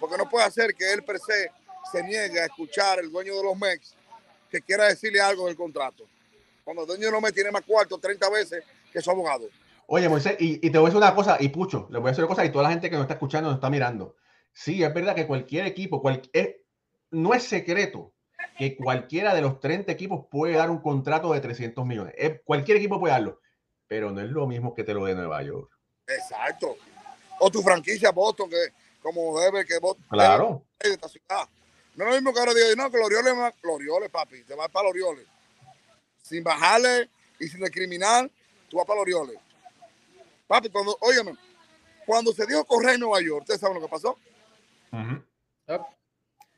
[0.00, 1.50] Porque no puede hacer que él per se
[1.94, 3.94] se niegue a escuchar el dueño de los MEX
[4.50, 6.04] que quiera decirle algo del contrato.
[6.64, 9.48] Cuando el dueño de los MEX tiene más cuarto 30 veces que su abogado.
[9.86, 12.24] Oye, Moisés, y, te voy a decir una cosa, y Pucho, le voy a decir
[12.24, 14.16] una cosa, y toda la gente que nos está escuchando, nos está mirando.
[14.52, 16.02] Sí, es verdad que cualquier equipo,
[17.10, 18.14] no es secreto
[18.56, 22.14] que cualquiera de los 30 equipos puede dar un contrato de 300 millones.
[22.44, 23.40] cualquier equipo puede darlo,
[23.86, 25.70] pero no es lo mismo que te lo de Nueva York.
[26.06, 26.76] Exacto.
[27.38, 30.04] O tu franquicia Boston, que como debe que Boston.
[30.08, 30.62] Claro.
[31.94, 34.54] No es lo mismo que ahora digo, no, que los Orioles, los Orioles, papi, te
[34.54, 35.26] vas para los Orioles.
[36.22, 38.30] Sin bajarle y sin discriminar,
[38.68, 39.38] tú vas para los Orioles.
[40.46, 41.36] Papi, cuando, óyeme,
[42.06, 44.18] cuando se dio correr en Nueva York, ¿ustedes saben lo que pasó?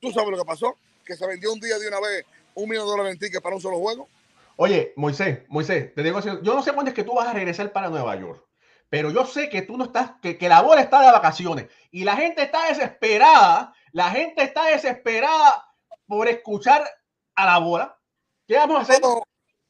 [0.01, 0.77] ¿Tú sabes lo que pasó?
[1.05, 3.55] Que se vendió un día de una vez un millón de dólares en tickets para
[3.57, 4.09] un solo juego.
[4.57, 7.73] Oye, Moisés, Moisés, te digo, yo no sé cuándo es que tú vas a regresar
[7.73, 8.43] para Nueva York
[8.89, 12.05] pero yo sé que tú no estás, que, que la bola está de vacaciones y
[12.05, 15.67] la gente está desesperada, la gente está desesperada
[16.07, 16.89] por escuchar
[17.35, 17.99] a la bola.
[18.47, 19.01] ¿Qué vamos a hacer?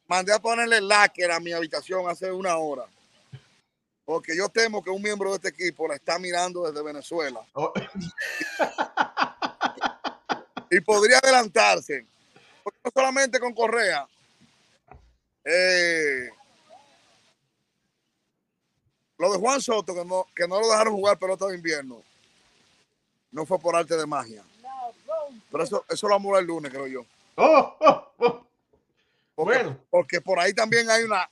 [0.07, 2.87] mandé a ponerle láquer a mi habitación hace una hora.
[4.05, 7.41] Porque yo temo que un miembro de este equipo la está mirando desde Venezuela.
[7.55, 7.73] Oh.
[10.71, 12.07] y podría adelantarse.
[12.63, 14.07] Porque no solamente con Correa.
[15.45, 16.31] Eh,
[19.19, 22.03] lo de Juan Soto, que no, que no lo dejaron jugar pelota de invierno,
[23.31, 24.45] no fue por arte de magia.
[25.51, 27.05] Pero eso, eso lo vamos el lunes, creo yo.
[27.37, 28.47] Oh, oh, oh.
[29.35, 29.79] Porque, bueno.
[29.91, 31.29] Porque por ahí también hay una,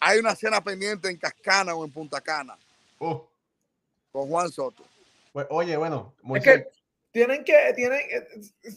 [0.00, 2.56] hay una cena pendiente en Cascana o en Punta Cana.
[2.98, 4.84] Con Juan Soto.
[5.32, 6.68] Pues, oye, bueno, es que
[7.10, 8.00] tienen que, tienen,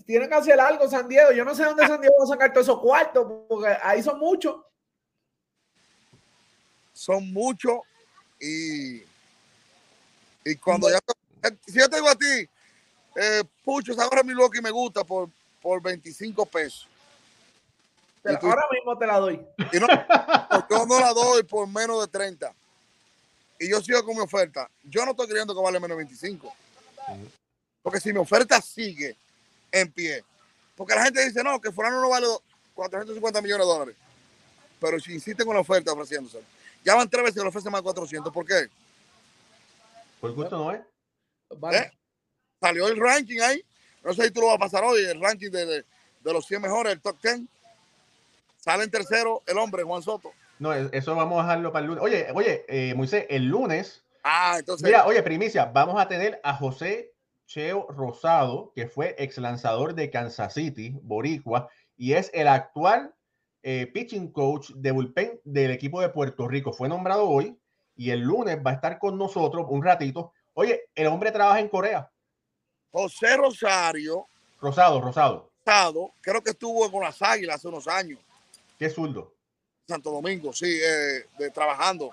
[0.06, 1.32] tienen que hacer algo, San Diego.
[1.32, 4.20] Yo no sé dónde San Diego va a sacar todos esos cuartos, porque ahí son
[4.20, 4.58] muchos.
[6.94, 7.80] Son muchos
[8.46, 9.04] y,
[10.44, 11.00] y cuando ya,
[11.66, 12.50] si yo te digo a ti,
[13.16, 15.30] eh, Pucho, ahora mi loco y me gusta por,
[15.62, 16.88] por 25 pesos.
[18.24, 19.42] ahora mismo te la doy.
[19.72, 19.88] Y no,
[20.70, 22.54] yo no la doy por menos de 30.
[23.60, 24.70] Y yo sigo con mi oferta.
[24.84, 26.54] Yo no estoy creyendo que vale menos de 25.
[27.82, 29.16] Porque si mi oferta sigue
[29.72, 30.24] en pie,
[30.76, 32.28] porque la gente dice, no, que fulano no vale
[32.74, 33.96] 450 millones de dólares.
[34.80, 36.42] Pero si insisten con la oferta ofreciéndose,
[36.86, 38.32] ya van tres veces que le ofrecen más de 400.
[38.32, 38.68] ¿Por qué?
[40.22, 40.82] Por gusto no es.
[41.74, 41.92] ¿Eh?
[42.62, 43.66] Salió el ranking ahí.
[44.04, 45.84] No sé si tú lo vas a pasar hoy, el ranking de,
[46.24, 47.42] los 100 mejores, el top 10.
[48.58, 50.32] Sale en tercero el hombre, Juan Soto.
[50.60, 52.04] No, eso vamos a dejarlo para el lunes.
[52.04, 54.04] Oye, oye, eh, Moisés, el lunes.
[54.24, 54.86] Ah, entonces.
[54.86, 57.14] Mira, oye, primicia, vamos a tener a José
[57.48, 63.15] Cheo Rosado, que fue ex lanzador de Kansas City, Boricua, y es el actual
[63.68, 66.72] eh, pitching coach de bullpen del equipo de Puerto Rico.
[66.72, 67.58] Fue nombrado hoy
[67.96, 70.34] y el lunes va a estar con nosotros un ratito.
[70.54, 72.08] Oye, el hombre trabaja en Corea.
[72.92, 74.28] José Rosario.
[74.62, 75.50] Rosado, Rosado.
[75.66, 78.20] Rosado, creo que estuvo con las Águilas hace unos años.
[78.78, 79.34] ¿Qué zurdo?
[79.88, 82.12] Santo Domingo, sí, eh, de, trabajando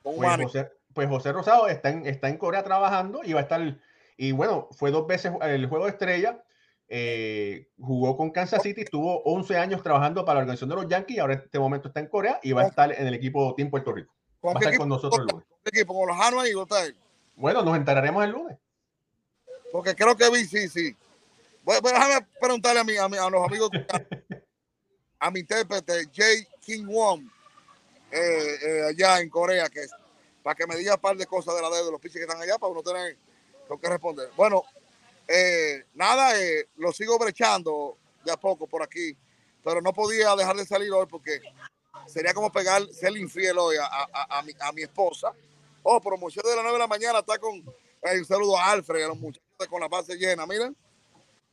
[0.00, 3.42] con pues José, pues José Rosado está en, está en Corea trabajando y va a
[3.42, 3.76] estar,
[4.16, 6.40] y bueno, fue dos veces el juego de estrella
[6.88, 11.16] eh, jugó con Kansas City, estuvo 11 años trabajando para la organización de los Yankees
[11.16, 13.54] y ahora en este momento está en Corea y va a estar en el equipo
[13.54, 14.14] Team Puerto Rico.
[14.44, 15.46] Va a estar con nosotros el lunes.
[15.64, 15.94] ¿Qué equipo?
[15.94, 16.94] ¿Con los y
[17.36, 18.58] Bueno, nos enteraremos el lunes.
[19.70, 20.96] Porque creo que vi, sí, sí.
[21.62, 23.70] Bueno, déjame preguntarle a, mi, a, a los amigos,
[25.18, 27.24] a mi intérprete, Jay King Wong,
[28.10, 29.86] eh, eh, allá en Corea, que
[30.42, 32.22] para que me diga un par de cosas de la deuda de los piches que
[32.22, 33.18] están allá, para uno tener
[33.68, 34.30] lo que responder.
[34.34, 34.62] Bueno,
[35.28, 36.32] eh, nada,
[36.76, 39.16] lo sigo brechando de a poco por aquí,
[39.62, 41.40] pero no podía dejar de salir hoy porque
[42.06, 45.32] sería como pegar, ser infiel hoy a, mi, a mi, esposa.
[45.82, 49.08] Oh, promoción de las 9 de la mañana está con un saludo a Alfred, a
[49.08, 50.74] los muchachos con la base llena, miren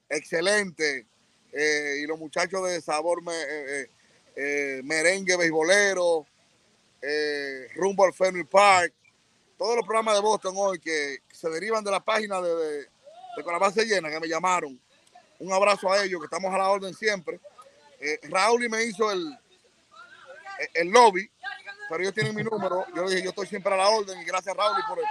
[0.09, 1.05] excelente.
[1.51, 3.87] Eh, y los muchachos de sabor eh,
[4.35, 6.25] eh, merengue beisbolero,
[7.75, 8.93] rumbo al Fenway Park,
[9.57, 12.87] todos los programas de Boston hoy que se derivan de la página de,
[13.43, 14.79] Con la base llena que me llamaron.
[15.39, 17.39] Un abrazo a ellos, que estamos a la orden siempre.
[18.29, 19.37] Raúl y me hizo el,
[20.73, 21.29] el lobby,
[21.89, 22.85] pero ellos tienen mi número.
[22.95, 25.05] Yo dije, yo estoy siempre a la orden y gracias Raúl por el,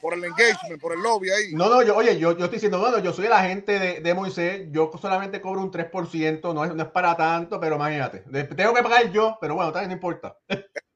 [0.00, 1.52] por el engagement, por el lobby ahí.
[1.52, 4.14] No, no, yo, oye, yo, yo estoy diciendo, bueno, yo soy el agente de, de
[4.14, 8.20] Moisés, yo solamente cobro un 3%, no es, no es para tanto, pero imagínate,
[8.54, 10.36] tengo que pagar yo, pero bueno, también no importa.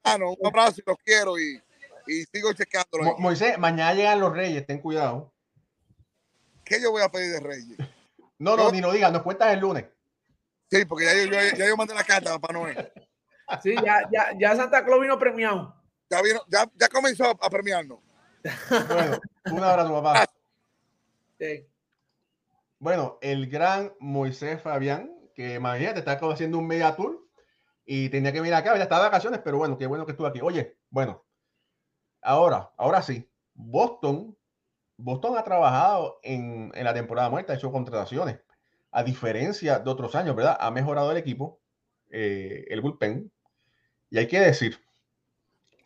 [0.02, 1.60] Ah, no, un abrazo, los quiero y,
[2.06, 3.16] y sigo chequeándolo.
[3.18, 5.32] Moisés, mañana llegan los reyes, ten cuidado.
[6.64, 7.78] ¿Qué yo voy a pedir de reyes?
[8.38, 9.84] No, no, ni lo digas, nos cuentas el lunes.
[10.70, 12.92] Sí, porque ya yo, ya yo mandé la carta a Papá Noel.
[13.62, 15.76] Sí, ya, ya, ya Santa Claus vino premiado.
[16.10, 17.98] Ya, vino, ya, ya comenzó a premiarnos.
[18.88, 19.20] Bueno,
[19.52, 20.26] un abrazo, papá.
[22.78, 27.26] Bueno, el gran Moisés Fabián, que imagínate, está haciendo un media tour
[27.86, 30.26] y tenía que venir acá, ya estaba de vacaciones, pero bueno, qué bueno que estuvo
[30.26, 30.40] aquí.
[30.42, 31.24] Oye, bueno,
[32.22, 34.36] ahora, ahora sí, Boston,
[34.96, 38.40] Boston ha trabajado en, en la temporada muerta, ha hecho contrataciones,
[38.90, 40.56] a diferencia de otros años, ¿verdad?
[40.60, 41.60] Ha mejorado el equipo,
[42.10, 43.30] eh, el bullpen,
[44.10, 44.78] y hay que decir,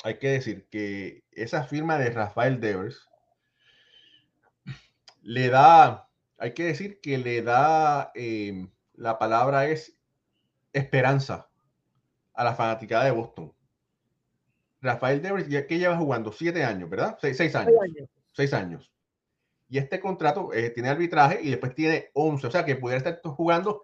[0.04, 3.08] hay que decir que esa firma de Rafael Devers
[5.22, 9.98] le da, hay que decir que le da, em, la palabra es
[10.74, 11.48] esperanza
[12.34, 13.54] a la fanaticada de Boston.
[14.82, 17.18] Rafael Devers, que lleva jugando siete años, ¿verdad?
[17.20, 17.74] Seis, años,
[18.32, 18.92] seis años.
[19.68, 23.20] Y este contrato eh, tiene arbitraje y después tiene 11, o sea que pudiera estar
[23.22, 23.82] jugando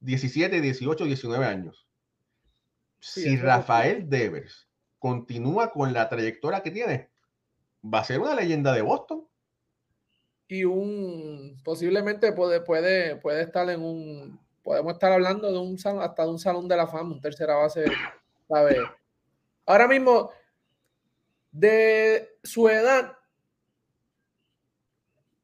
[0.00, 1.86] 17, 18, 19 años.
[3.00, 4.68] si Rafael Devers
[4.98, 7.10] continúa con la trayectoria que tiene,
[7.84, 9.26] va a ser una leyenda de Boston.
[10.46, 16.24] Y un posiblemente puede, puede, puede estar en un, podemos estar hablando de un hasta
[16.24, 17.84] de un salón de la fama, un tercera base,
[18.48, 18.78] ¿sabes?
[19.66, 20.30] Ahora mismo,
[21.52, 23.16] de su edad,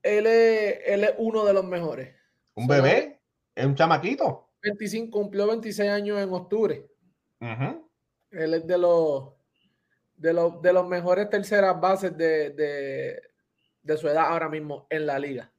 [0.03, 2.15] él es, él es uno de los mejores.
[2.55, 3.21] ¿Un bebé?
[3.55, 4.49] ¿Es un chamaquito?
[4.63, 6.87] 25, cumplió 26 años en octubre.
[8.31, 9.33] Él es de los
[10.21, 12.51] de, de los mejores terceras bases de,
[13.83, 15.51] de, su edad ahora mismo en la liga.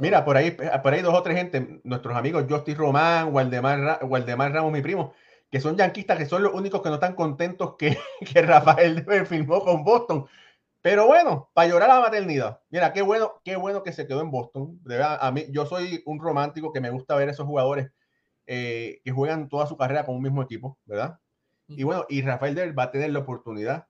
[0.00, 4.52] Mira, por ahí, por ahí dos o tres gente, nuestros amigos Justin Román, Waldemar, Waldemar
[4.52, 5.12] Ramos, mi primo,
[5.50, 7.98] que son yanquistas, que son los únicos que no están contentos que,
[8.32, 10.26] que Rafael Dever firmó con Boston.
[10.84, 12.60] Pero bueno, para llorar a la maternidad.
[12.68, 14.78] Mira, qué bueno, qué bueno que se quedó en Boston.
[14.82, 17.90] De verdad, a mí, yo soy un romántico que me gusta ver esos jugadores
[18.46, 21.18] eh, que juegan toda su carrera con un mismo equipo, ¿verdad?
[21.68, 23.86] Y bueno, y Rafael Dever va a tener la oportunidad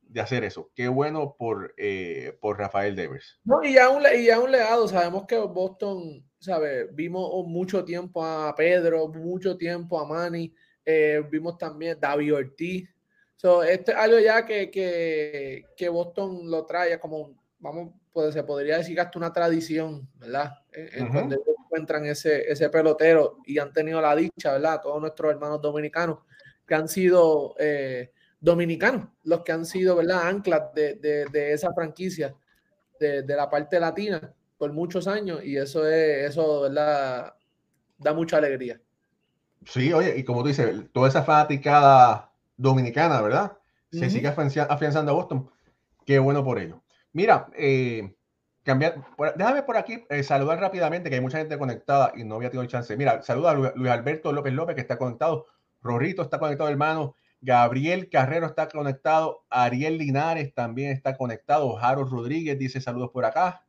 [0.00, 0.72] de hacer eso.
[0.74, 3.38] Qué bueno por, eh, por Rafael Devers.
[3.44, 4.88] No, y ya un, y ya un legado.
[4.88, 6.88] Sabemos que Boston, ¿sabe?
[6.92, 10.52] Vimos mucho tiempo a Pedro, mucho tiempo a Manny,
[10.84, 12.90] eh, vimos también David Ortiz.
[13.40, 18.44] So, esto es algo ya que, que, que Boston lo trae como, vamos, pues se
[18.44, 20.58] podría decir que hasta una tradición, ¿verdad?
[20.70, 24.82] En, donde encuentran ese, ese pelotero y han tenido la dicha, ¿verdad?
[24.82, 26.18] Todos nuestros hermanos dominicanos
[26.66, 27.54] que han sido...
[27.58, 30.28] Eh, dominicanos, los que han sido, ¿verdad?
[30.28, 32.34] Anclas de, de, esa franquicia
[32.98, 37.34] de, de, la parte latina por muchos años y eso es, eso, ¿verdad?
[37.96, 38.80] Da mucha alegría.
[39.66, 42.29] Sí, oye, y como tú dices, toda esa fanaticada
[42.60, 43.56] dominicana, ¿verdad?
[43.90, 45.50] Se sigue afianzando a Boston.
[46.06, 46.82] Qué bueno por ello.
[47.12, 48.14] Mira, eh,
[48.62, 49.04] cambiar,
[49.34, 52.68] déjame por aquí eh, saludar rápidamente, que hay mucha gente conectada y no había tenido
[52.68, 52.96] chance.
[52.96, 55.46] Mira, saluda a Luis Alberto López López, que está conectado.
[55.82, 57.16] Rorrito está conectado, hermano.
[57.40, 59.44] Gabriel Carrero está conectado.
[59.48, 61.74] Ariel Linares también está conectado.
[61.76, 63.64] Jaro Rodríguez dice saludos por acá.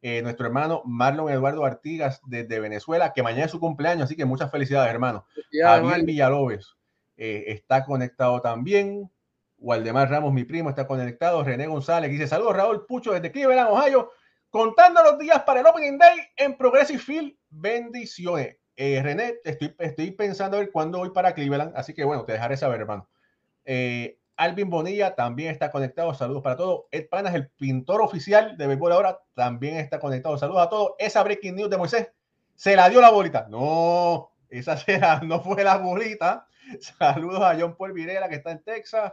[0.00, 4.24] Eh, nuestro hermano Marlon Eduardo Artigas desde Venezuela, que mañana es su cumpleaños, así que
[4.24, 5.26] muchas felicidades, hermano.
[5.52, 6.77] Javier Villalobes
[7.18, 9.10] eh, está conectado también.
[9.58, 11.42] Waldemar Ramos, mi primo, está conectado.
[11.42, 14.12] René González dice saludos, Raúl Pucho desde Cleveland, Ohio.
[14.50, 18.56] Contando los días para el Opening Day en Progressive Field, bendiciones.
[18.76, 22.32] Eh, René, estoy, estoy pensando a ver cuándo voy para Cleveland, así que bueno, te
[22.32, 23.08] dejaré saber, hermano.
[23.64, 26.84] Eh, Alvin Bonilla también está conectado, saludos para todos.
[26.92, 30.92] Ed Panas, el pintor oficial de béisbol ahora, también está conectado, saludos a todos.
[31.00, 32.08] Esa breaking news de Moisés,
[32.54, 33.48] se la dio la bolita.
[33.50, 36.46] No, esa será, no fue la bolita.
[36.98, 39.12] Saludos a John Paul Virela, que está en Texas.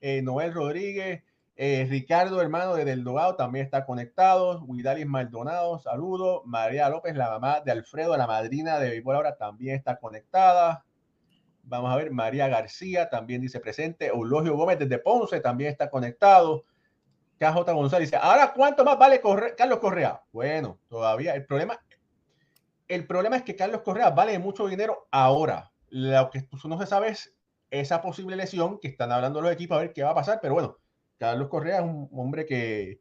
[0.00, 1.22] Eh, Noel Rodríguez.
[1.56, 4.62] Eh, Ricardo, hermano de Del Dogado, también está conectado.
[4.64, 6.42] Widalis Maldonado, saludos.
[6.46, 10.84] María López, la mamá de Alfredo, la madrina de Béisbol ahora, también está conectada.
[11.62, 14.06] Vamos a ver, María García también dice presente.
[14.06, 16.64] Eulogio Gómez desde Ponce también está conectado.
[17.38, 19.20] KJ González dice, ahora cuánto más vale
[19.56, 20.22] Carlos Correa.
[20.32, 21.78] Bueno, todavía el problema,
[22.88, 25.70] el problema es que Carlos Correa vale mucho dinero ahora.
[25.90, 27.34] Lo que no se sabe es
[27.70, 30.54] esa posible lesión que están hablando los equipos a ver qué va a pasar, pero
[30.54, 30.78] bueno,
[31.18, 33.00] Carlos Correa es un hombre que,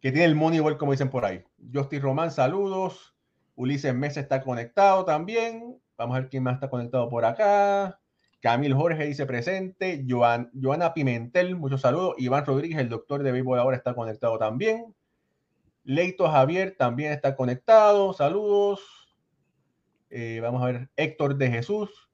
[0.00, 1.44] que tiene el money igual como dicen por ahí.
[1.72, 3.14] Justin Román, saludos.
[3.54, 5.80] Ulises Mesa está conectado también.
[5.96, 8.00] Vamos a ver quién más está conectado por acá.
[8.40, 10.04] Camil Jorge dice presente.
[10.08, 12.14] Joan, Joana Pimentel, muchos saludos.
[12.18, 14.94] Iván Rodríguez, el doctor de béisbol ahora está conectado también.
[15.82, 18.12] Leito Javier también está conectado.
[18.12, 18.80] Saludos.
[20.10, 22.07] Eh, vamos a ver, Héctor de Jesús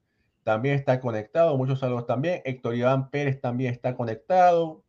[0.45, 1.57] también está conectado.
[1.57, 2.43] Muchos saludos también.
[2.45, 4.83] Héctor Iván Pérez también está conectado.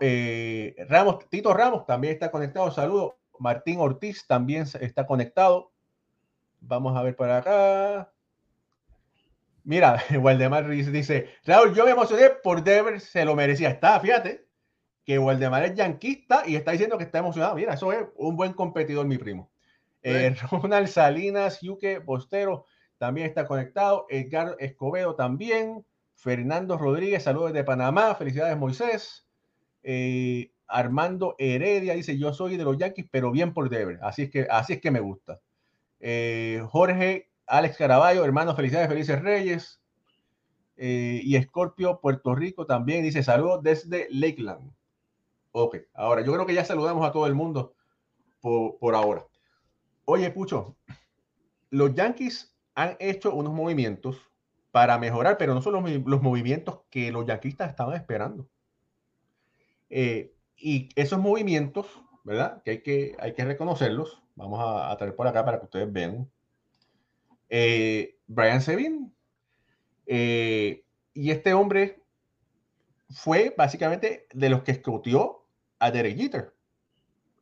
[0.00, 2.70] Eh, Ramos, Tito Ramos también está conectado.
[2.70, 3.12] Saludos.
[3.38, 5.70] Martín Ortiz también está conectado.
[6.60, 8.10] Vamos a ver para acá.
[9.64, 13.68] Mira, Waldemar dice, Raúl, yo me emocioné por Dever, se lo merecía.
[13.68, 14.46] Está, fíjate,
[15.04, 17.54] que Waldemar es yanquista y está diciendo que está emocionado.
[17.54, 19.50] Mira, eso es un buen competidor, mi primo.
[20.02, 22.64] Eh, Ronald Salinas, Yuke Bostero
[23.04, 24.06] también está conectado.
[24.08, 25.84] Edgar Escobedo también.
[26.14, 28.14] Fernando Rodríguez, saludos de Panamá.
[28.14, 29.26] Felicidades, Moisés.
[29.82, 33.98] Eh, Armando Heredia dice: Yo soy de los Yankees, pero bien por Deber.
[34.00, 35.38] Así es que, así es que me gusta.
[36.00, 39.82] Eh, Jorge Alex Caraballo, hermano, felicidades, felices Reyes.
[40.78, 44.72] y Escorpio, Puerto Rico también dice: Saludos desde Lakeland.
[45.52, 47.74] Ok, ahora yo creo que ya saludamos a todo el mundo
[48.40, 49.26] por, por ahora.
[50.06, 50.74] Oye, Pucho,
[51.68, 54.16] los Yankees han hecho unos movimientos
[54.70, 58.48] para mejorar, pero no son los, movimientos que los yanquistas estaban esperando.
[59.90, 61.86] Eh, y esos movimientos,
[62.24, 62.62] ¿verdad?
[62.64, 64.22] Que hay que, hay que reconocerlos.
[64.34, 66.28] Vamos a, traer por acá para que ustedes vean.
[67.48, 69.14] Eh, Brian Sevin.
[70.06, 72.02] Eh, y este hombre
[73.10, 75.46] fue básicamente de los que escrutió
[75.78, 76.54] a Derek Jeter.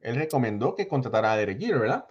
[0.03, 2.07] Él recomendó que contratara a Derek Jeter, ¿verdad?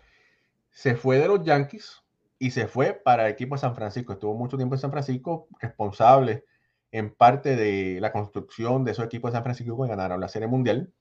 [0.71, 2.00] se fue de los Yankees
[2.41, 4.13] y se fue para el equipo de San Francisco.
[4.13, 6.43] Estuvo mucho tiempo en San Francisco, responsable
[6.91, 10.47] en parte de la construcción de esos equipos de San Francisco que ganaron la Serie
[10.47, 10.91] Mundial.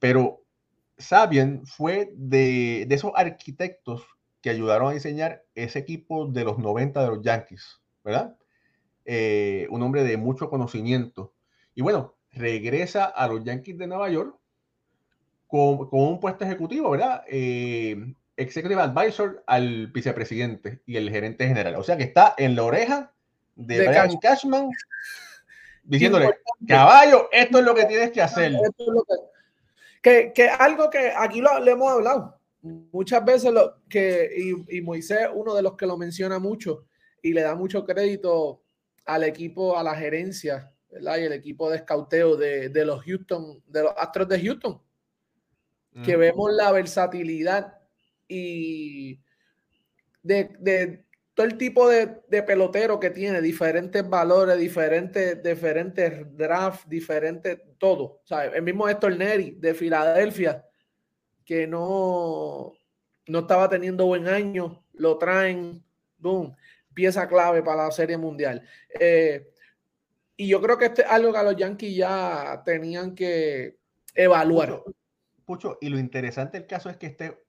[0.00, 0.42] Pero
[0.98, 4.04] Sabien fue de, esos arquitectos
[4.40, 8.36] que ayudaron a diseñar ese equipo de los 90 de los Yankees, ¿verdad?
[9.04, 11.34] Eh, un hombre de mucho conocimiento.
[11.76, 14.36] Y bueno, regresa a los Yankees de Nueva York
[15.46, 17.22] con, un puesto ejecutivo, ¿verdad?
[17.28, 21.76] Eh, Executive Advisor al vicepresidente y el gerente general.
[21.76, 23.12] O sea que está en la oreja
[23.54, 24.70] de, Brian Cashman
[25.84, 28.52] diciéndole, caballo, esto es lo que tienes que hacer.
[30.02, 34.80] que, que, algo que aquí lo, le hemos hablado muchas veces, lo, que, y, y,
[34.80, 36.86] Moisés, uno de los que lo menciona mucho
[37.22, 38.62] y le da mucho crédito
[39.04, 41.18] al equipo, a la gerencia, ¿verdad?
[41.18, 44.80] Y el equipo de escauteo de, de los Houston, de los Astros de Houston,
[46.04, 47.73] que vemos la versatilidad
[48.28, 49.20] y
[50.22, 51.04] de,
[51.34, 58.22] todo el tipo de, de, pelotero que tiene, diferentes valores, diferentes, diferentes drafts, diferentes, todo.
[58.30, 60.64] O el mismo Héctor Neri de Filadelfia,
[61.44, 62.72] que no,
[63.26, 65.84] no estaba teniendo buen año, lo traen,
[66.18, 66.54] boom,
[66.94, 68.62] pieza clave para la Serie Mundial.
[68.98, 69.50] Eh,
[70.36, 73.78] y yo creo que este es algo que los Yankees ya tenían que
[74.14, 74.82] evaluar.
[75.44, 77.43] Pucho, y lo interesante del caso es que este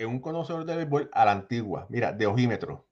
[0.00, 2.86] un conocedor de béisbol a la antigua, mira, de ojímetro,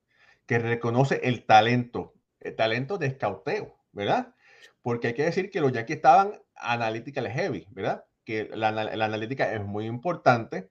[0.47, 4.35] que reconoce el talento, el talento de escauteo, ¿verdad?
[4.83, 8.05] Porque hay que decir que los Yankees estaban analítica heavy, ¿verdad?
[8.25, 10.71] Que la, analítica es muy importante,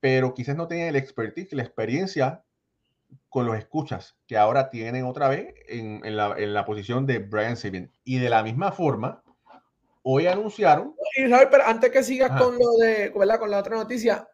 [0.00, 2.44] pero quizás no tenían el expertise, la experiencia
[3.28, 7.90] con los escuchas que ahora tienen otra vez en, la, posición de Brian Sabin.
[8.04, 9.22] Y de la misma forma,
[10.02, 10.94] hoy anunciaron.
[11.16, 13.38] Y pero antes que sigas con lo de, ¿verdad?
[13.38, 14.28] Con la otra noticia,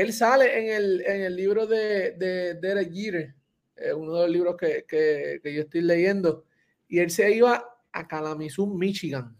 [0.00, 3.34] él sale en el, en el libro de, de Derek Jeter,
[3.76, 6.44] eh, uno de los libros que, que, que, yo estoy leyendo,
[6.86, 9.34] y él se iba a Kalamazoo, Michigan.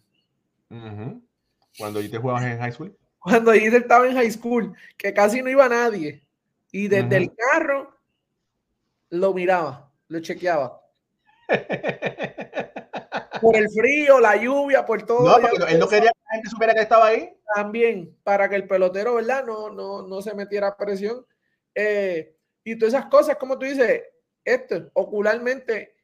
[1.79, 2.97] Cuando yo te jugabas en high school.
[3.19, 6.27] cuando Jeter estaba en high school, que casi no iba nadie.
[6.73, 7.95] Y desde el carro
[9.11, 10.81] lo miraba, lo chequeaba.
[13.43, 15.39] por el frío, la lluvia, por todo.
[15.39, 17.33] No, él no quería que la gente supiera que estaba ahí.
[17.55, 19.45] También, para que el pelotero, ¿verdad?
[19.45, 21.25] No, no, no se metiera presión.
[21.75, 24.03] Eh, y todas esas cosas, como tú dices,
[24.45, 25.97] esto ocularmente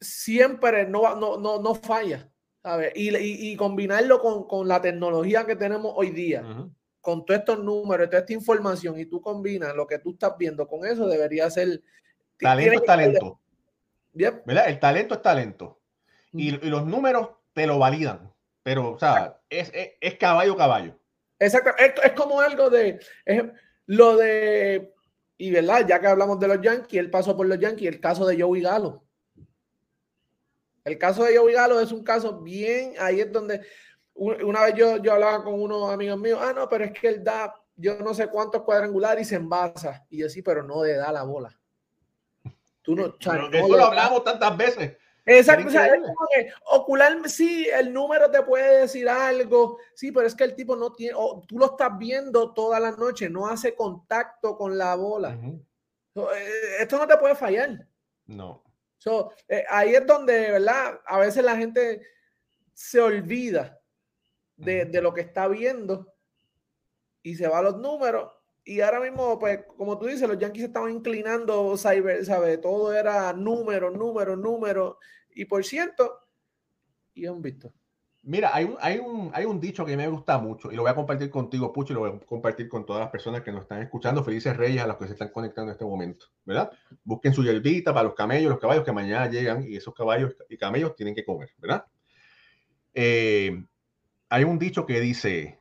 [0.00, 2.30] siempre no, no, no, no falla.
[2.62, 2.92] ¿sabes?
[2.94, 6.42] Y, y, combinarlo con, con, la tecnología que tenemos hoy día,
[7.00, 10.66] con todos estos números, toda esta información, y tú combinas lo que tú estás viendo
[10.66, 11.82] con eso, debería ser.
[12.38, 13.40] Talento es talento.
[14.12, 14.68] ¿Verdad?
[14.68, 15.80] El talento es talento.
[16.32, 18.32] Y, y, los números te lo validan.
[18.68, 20.94] Pero, o sea, es, es, es caballo, caballo.
[21.38, 21.70] Exacto.
[21.78, 23.00] Es, es como algo de.
[23.86, 24.92] lo de.
[25.38, 28.26] Y verdad, ya que hablamos de los Yankees, él pasó por los Yankees, el caso
[28.26, 29.06] de Joey Galo.
[30.84, 33.62] El caso de Joey Galo es un caso bien, ahí es donde
[34.12, 37.24] una vez yo, yo hablaba con unos amigos míos, ah, no, pero es que él
[37.24, 40.04] da yo no sé cuántos cuadrangulares y se envasa.
[40.10, 41.58] Y yo sí, pero no le da la bola.
[42.82, 44.98] Tú no, eso lo hablamos tantas veces.
[45.30, 50.10] Exacto, o sea, es como que ocular, sí, el número te puede decir algo, sí,
[50.10, 53.28] pero es que el tipo no tiene, o tú lo estás viendo toda la noche,
[53.28, 55.38] no hace contacto con la bola.
[56.14, 57.86] Eh, esto no te puede fallar.
[58.24, 58.64] No.
[58.96, 60.98] So, eh, ahí es donde, ¿verdad?
[61.04, 62.00] A veces la gente
[62.72, 63.78] se olvida
[64.56, 66.14] de, de, lo que está viendo
[67.22, 68.32] y se va a los números.
[68.68, 72.60] Y ahora mismo, pues, como tú dices, los Yankees estaban inclinando, cyber, ¿sabes?
[72.60, 74.96] Todo era números, números, números.
[75.34, 76.18] Y por cierto,
[77.14, 77.72] y han visto.
[78.24, 80.90] Mira, hay un, hay, un, hay un dicho que me gusta mucho y lo voy
[80.90, 83.62] a compartir contigo, Pucho, y lo voy a compartir con todas las personas que nos
[83.62, 84.22] están escuchando.
[84.22, 86.70] Felices Reyes a los que se están conectando en este momento, ¿verdad?
[87.04, 90.58] Busquen su hierbita para los camellos, los caballos que mañana llegan y esos caballos y
[90.58, 91.86] camellos tienen que comer, ¿verdad?
[92.92, 93.64] Eh,
[94.28, 95.58] hay un dicho que dice,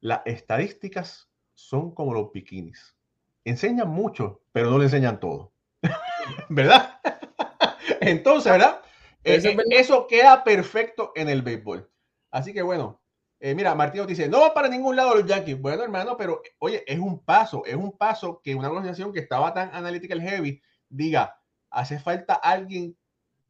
[0.00, 1.29] las estadísticas
[1.60, 2.96] son como los bikinis.
[3.44, 5.52] Enseñan mucho, pero no le enseñan todo.
[6.48, 7.00] ¿Verdad?
[8.00, 8.80] Entonces, ¿verdad?
[9.24, 11.88] Eh, eh, eso, queda perfecto en el béisbol.
[12.30, 13.00] Así que bueno,
[13.38, 15.60] eh, mira, Martín dice, no va para ningún lado los Yankees.
[15.60, 19.52] Bueno, hermano, pero oye, es un paso, es un paso que una organización que estaba
[19.52, 21.38] tan analytical heavy diga,
[21.70, 22.96] hace falta alguien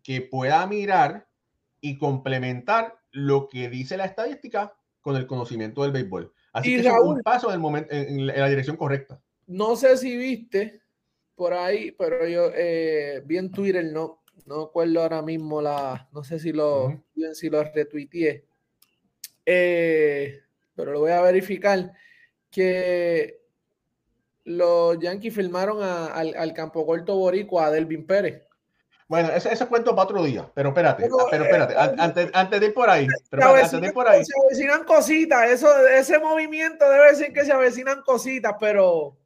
[0.03, 1.29] que pueda mirar
[1.81, 6.33] y complementar lo que dice la estadística con el conocimiento del béisbol.
[6.53, 9.21] Así que es un paso en, el momento, en, la dirección correcta.
[9.47, 10.81] No sé si viste
[11.35, 12.51] por ahí, pero yo
[13.25, 17.03] vi en Twitter, no, no recuerdo ahora mismo la, no sé si lo,
[17.35, 18.45] si lo retuiteé,
[19.47, 20.41] eh,
[20.75, 21.93] pero lo voy a verificar,
[22.51, 23.41] que
[24.45, 28.43] los Yankees firmaron al, al, campo corto boricua a Delvin Pérez.
[29.11, 32.61] Bueno, ese, ese cuento para otro día, pero espérate, pero, ah, espérate, eh, antes, antes,
[32.61, 34.25] de ir por ahí, pero antes de ir por ahí.
[34.25, 39.17] Se avecinan cositas, eso, ese movimiento debe decir que se avecinan cositas, pero...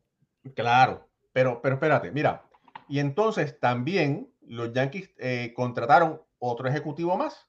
[0.54, 2.44] Claro, pero, pero espérate, mira,
[2.88, 7.46] y entonces también los Yankees eh, contrataron otro ejecutivo más.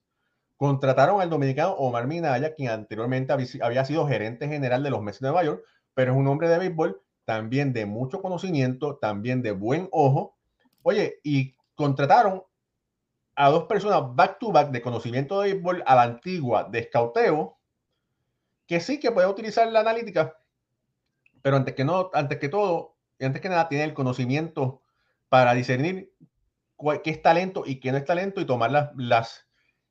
[0.57, 5.27] Contrataron al dominicano Omar Minaya, quien anteriormente había sido gerente general de los Mets de
[5.27, 5.63] Nueva York,
[5.93, 10.35] pero es un hombre de béisbol también de mucho conocimiento, también de buen ojo.
[10.83, 12.43] Oye, y contrataron
[13.35, 17.59] a dos personas back to back de conocimiento de béisbol a la antigua de escauteo,
[18.65, 20.37] que sí que puede utilizar la analítica,
[21.41, 24.81] pero antes que no, antes que todo, y antes que nada, tiene el conocimiento
[25.29, 26.13] para discernir
[27.03, 29.47] qué es talento y qué no es talento y tomar las, las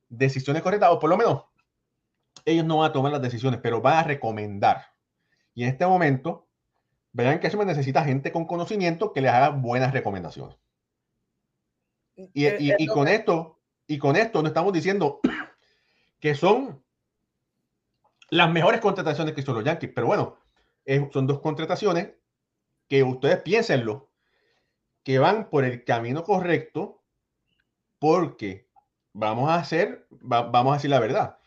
[0.09, 1.45] decisiones correctas, o por lo menos
[2.45, 4.87] ellos no van a tomar las decisiones, pero van a recomendar.
[5.55, 6.49] Y en este momento,
[7.13, 10.57] vean que eso me necesita gente con conocimiento que les haga buenas recomendaciones.
[12.17, 15.21] Y, eh, y, y con esto, y con esto no estamos diciendo
[16.21, 16.83] que son
[18.31, 20.39] las mejores contrataciones que son los Yankees, pero bueno,
[21.13, 22.15] son dos contrataciones
[22.89, 24.11] que ustedes piénsenlo
[25.03, 27.03] que van por el camino correcto
[27.99, 28.69] porque
[29.13, 31.39] vamos a hacer, vamos a decir la verdad.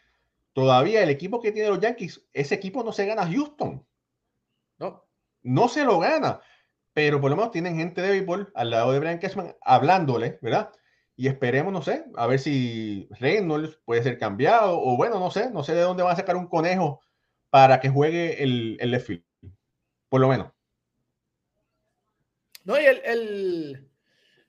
[0.54, 3.86] Todavía el equipo que tiene los Yankees, ese equipo no se gana a Houston.
[4.80, 5.06] No,
[5.44, 6.42] no se lo gana.
[6.98, 10.72] Pero por lo menos tienen gente de béisbol al lado de Brian Cashman hablándole, ¿verdad?
[11.16, 15.52] Y esperemos, no sé, a ver si Reynolds puede ser cambiado o bueno, no sé,
[15.52, 17.00] no sé de dónde van a sacar un conejo
[17.52, 19.24] para que juegue el, el.
[20.10, 20.52] Por lo menos.
[22.64, 23.88] No, y el,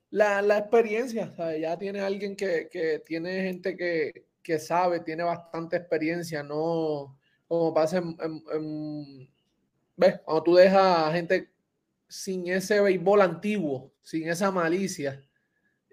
[0.09, 7.15] la, experiencia, ya tiene alguien que, tiene gente que, sabe, tiene bastante experiencia, no
[7.47, 9.29] como pasa en,
[9.99, 10.19] ¿ves?
[10.25, 11.51] Cuando tú dejas gente
[12.09, 15.23] sin ese béisbol antiguo, sin esa malicia,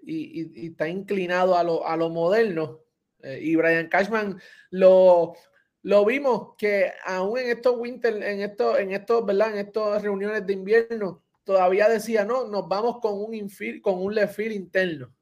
[0.02, 2.80] y, está inclinado a lo, a lo moderno.
[3.22, 4.40] Eh, y Brian Cashman
[4.70, 5.34] lo,
[5.82, 9.52] lo vimos que aún en estos winter, en estos, en estos, ¿verdad?
[9.52, 14.14] En estas reuniones de invierno, todavía decía, no, nos vamos con un infil, con un
[14.14, 15.12] left interno.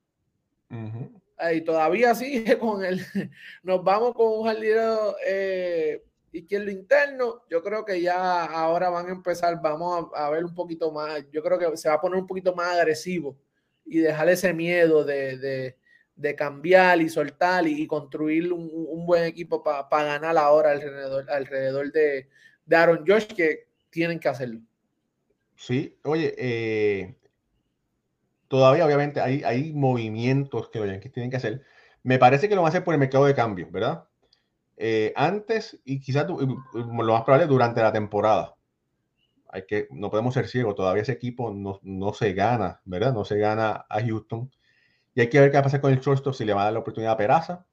[1.53, 3.05] Y todavía sigue con el,
[3.62, 6.03] nos vamos con un jardinero eh,
[6.39, 7.43] izquierdo interno.
[7.49, 11.43] Yo creo que ya ahora van a empezar, vamos a, ver un poquito más, yo
[11.43, 13.37] creo que se va a poner un poquito más agresivo
[13.85, 15.76] y dejar ese miedo de
[16.16, 22.28] de cambiar y soltar y, construir un, buen equipo para ganar ahora alrededor, alrededor de,
[22.64, 24.61] de, Aaron Josh, que tienen que hacerlo.
[25.57, 27.16] Sí, oye, eh,
[28.49, 31.62] todavía obviamente hay, hay movimientos que los Yankees tienen que hacer.
[32.03, 34.05] Me parece que lo van a hacer por el mercado de cambio, ¿verdad?
[34.77, 36.37] Eh, antes y quizás lo
[37.12, 38.55] más probable durante la temporada.
[39.49, 43.12] Hay que, no podemos ser ciegos, todavía ese equipo no, no se gana, ¿verdad?
[43.12, 44.51] No se gana a Houston
[45.14, 46.64] y hay que ver qué va a pasar con el shortstop, si le van a
[46.64, 47.66] dar la oportunidad a Peraza,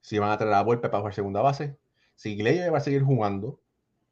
[0.00, 1.76] si van a traer a Volpe para jugar segunda base,
[2.14, 3.60] si Gleyber va a seguir jugando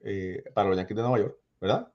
[0.00, 1.92] eh, para los Yankees de Nueva York, ¿verdad?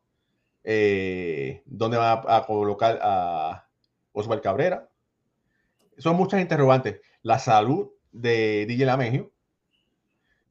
[0.63, 3.67] Eh, ¿Dónde van a, colocar a
[4.13, 4.89] Oswald Cabrera?
[5.97, 7.01] Son muchas interrogantes.
[7.21, 9.31] La salud de DJ Lamegio.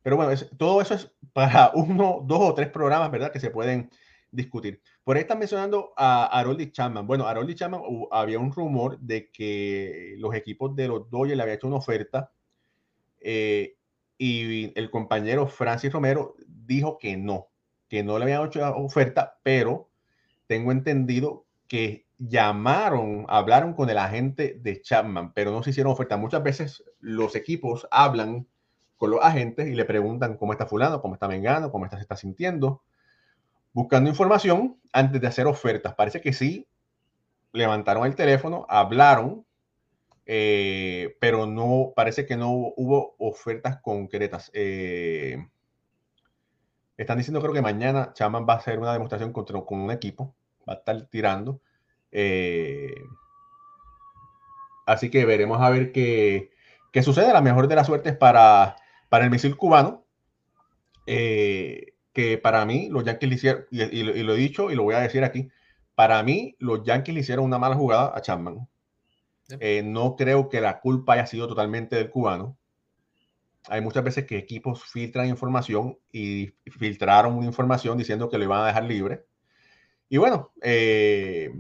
[0.03, 3.33] Pero bueno, todo eso es para uno, dos o tres programas, ¿verdad?
[3.33, 3.91] Que se pueden
[4.31, 4.81] discutir.
[5.05, 7.07] Por ahí están mencionando a Haroldi Chapman.
[7.07, 11.57] Bueno, Haroldi Chapman había un rumor de que los equipos de los Dodgers le habían
[11.57, 12.33] hecho una oferta
[13.21, 13.77] eh,
[14.19, 17.49] y el compañero Francis Romero dijo que no,
[17.89, 19.91] que no le habían hecho oferta, pero
[20.47, 26.17] tengo entendido que llamaron, hablaron con el agente de Chapman, pero no se hicieron oferta.
[26.17, 28.47] Muchas veces los equipos hablan
[29.03, 32.03] con los agentes y le preguntan cómo está fulano, cómo está Mengano, cómo está, se
[32.03, 32.85] está sintiendo
[33.73, 35.93] buscando información antes de hacer ofertas.
[35.97, 36.69] Parece que sí,
[37.51, 39.45] levantaron el teléfono, hablaron,
[40.25, 44.53] eh, pero no, parece que no hubo ofertas concretas.
[44.55, 45.45] Eh,
[46.97, 50.33] están diciendo creo que mañana Chaman va a hacer una demostración contra, con un equipo,
[50.69, 51.61] va a estar tirando.
[52.13, 52.95] Eh,
[54.87, 56.53] así que veremos a ver qué,
[56.93, 57.33] qué sucede.
[57.33, 58.77] La mejor de las suertes para,
[59.13, 60.07] para el misil cubano.
[61.07, 64.95] Eh, que para mí los Yankees le hicieron, y, lo he dicho y lo voy
[64.95, 65.51] a decir aquí,
[65.95, 68.67] para mí los Yankees le hicieron una mala jugada a Chapman.
[69.61, 72.57] Eh, no creo que la culpa haya sido totalmente del cubano.
[73.69, 78.63] Hay muchas veces que equipos filtran información y filtraron una información diciendo que lo iban
[78.63, 79.27] a dejar libre.
[80.09, 81.53] Y bueno, eh,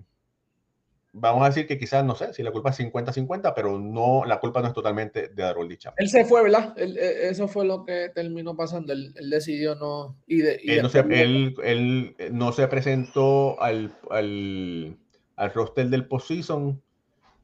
[1.13, 4.41] vamos a decir que quizás, no sé, si la culpa es 50-50, pero no, la
[4.41, 5.97] culpa no es totalmente de Harold Chapman.
[5.99, 6.75] Él se fue, ¿verdad?
[6.77, 8.93] E, eso fue lo que terminó pasando.
[8.93, 10.17] Él, decidió no...
[10.27, 14.97] Y él, no se, él, no se presentó al, al,
[15.37, 16.83] al roster del postseason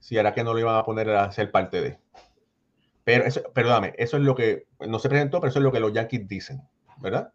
[0.01, 1.99] si era que no lo iban a poner a ser parte de.
[3.05, 5.81] Pero eso, perdóname, eso es lo que no se presentó, pero eso es lo que
[5.81, 6.63] los Yankees dicen,
[6.99, 7.33] ¿verdad?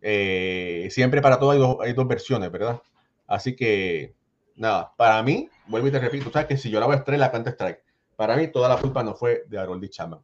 [0.00, 2.80] Eh, siempre para todo hay dos, hay dos versiones, ¿verdad?
[3.26, 4.14] Así que
[4.56, 7.20] nada, para mí, vuelvo y te repito, sabes que si yo la voy a extraer,
[7.20, 7.82] la cuenta strike.
[8.16, 10.20] Para mí, toda la culpa no fue de Harold Chapman.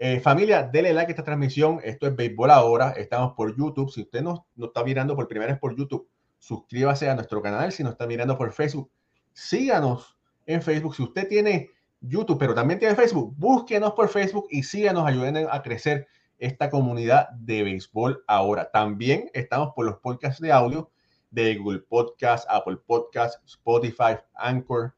[0.00, 1.80] Eh, familia, denle like a esta transmisión.
[1.82, 2.90] Esto es Béisbol Ahora.
[2.90, 3.90] Estamos por YouTube.
[3.90, 6.08] Si usted nos, no está mirando por primera vez por YouTube,
[6.38, 7.72] suscríbase a nuestro canal.
[7.72, 8.90] Si nos está mirando por Facebook,
[9.32, 10.16] síganos
[10.46, 10.94] en Facebook.
[10.94, 11.70] Si usted tiene
[12.00, 16.06] YouTube, pero también tiene Facebook, búsquenos por Facebook y síganos, ayuden a crecer
[16.38, 18.70] esta comunidad de béisbol ahora.
[18.70, 20.90] También estamos por los podcasts de audio
[21.30, 24.94] de Google Podcast, Apple Podcast, Spotify, Anchor.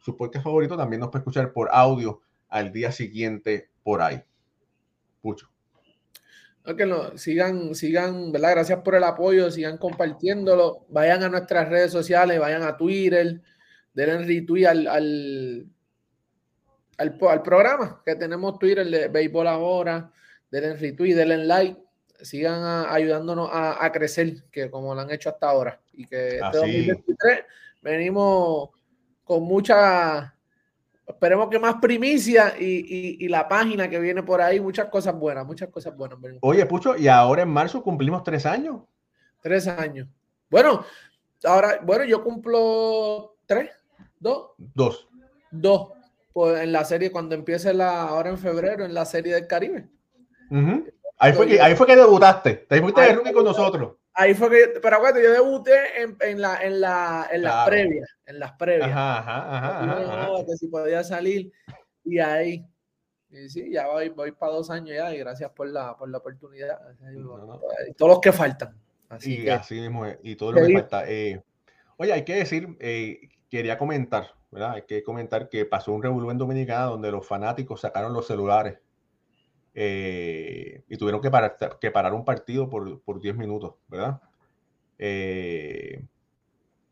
[0.00, 4.22] Su podcast favorito también nos puede escuchar por audio al día siguiente por ahí.
[5.20, 5.48] Pucho.
[6.64, 8.52] no, sigan, sigan, ¿verdad?
[8.52, 10.86] Gracias por el apoyo, sigan compartiéndolo.
[10.88, 13.40] Vayan a nuestras redes sociales, vayan a Twitter,
[13.94, 15.66] denle retweet al, al,
[16.98, 20.12] al, programa que tenemos Twitter de Béisbol Ahora,
[20.50, 21.78] denle retweet, denle like
[22.22, 25.80] sigan ayudándonos a, crecer, que como lo han hecho hasta ahora.
[25.92, 27.44] Y que este 2023
[27.82, 28.70] venimos
[29.24, 30.34] con mucha,
[31.06, 35.68] esperemos que más primicia y, la página que viene por ahí, muchas cosas buenas, muchas
[35.68, 36.18] cosas buenas.
[36.40, 38.82] Oye, Pucho, y ahora en marzo cumplimos tres años.
[39.40, 40.08] Tres años.
[40.50, 40.84] Bueno,
[41.44, 43.70] ahora, bueno, yo cumplo tres,
[44.18, 44.50] dos.
[44.56, 45.08] Dos.
[45.50, 45.92] Dos.
[46.32, 49.88] Pues en la serie, cuando empiece la, ahora en febrero, en la serie del Caribe.
[51.22, 52.66] Ahí fue, que, ahí fue que debutaste.
[52.68, 53.92] Ahí fuiste de rookie con nosotros.
[54.12, 58.10] Ahí fue que, pero bueno, yo debuté en, en, la, en, la, en las previas,
[58.26, 58.90] en las previas.
[58.90, 61.52] Ajá, ajá, ajá, que si podía salir
[62.04, 62.66] y ahí,
[63.30, 66.18] y sí, ya voy, voy para dos años ya y gracias por la, por la
[66.18, 66.80] oportunidad.
[67.88, 68.76] Y todos los que faltan.
[69.08, 71.04] Así y así mismo, y todo lo que falta.
[71.06, 71.40] Eh,
[71.98, 74.72] oye, hay que decir, eh, quería comentar, ¿verdad?
[74.72, 78.78] Hay que comentar que pasó un revuelo en Dominicana donde los fanáticos sacaron los celulares
[79.74, 84.20] eh, y tuvieron que parar, que parar un partido por, por 10 minutos, ¿verdad?
[84.98, 86.04] Eh,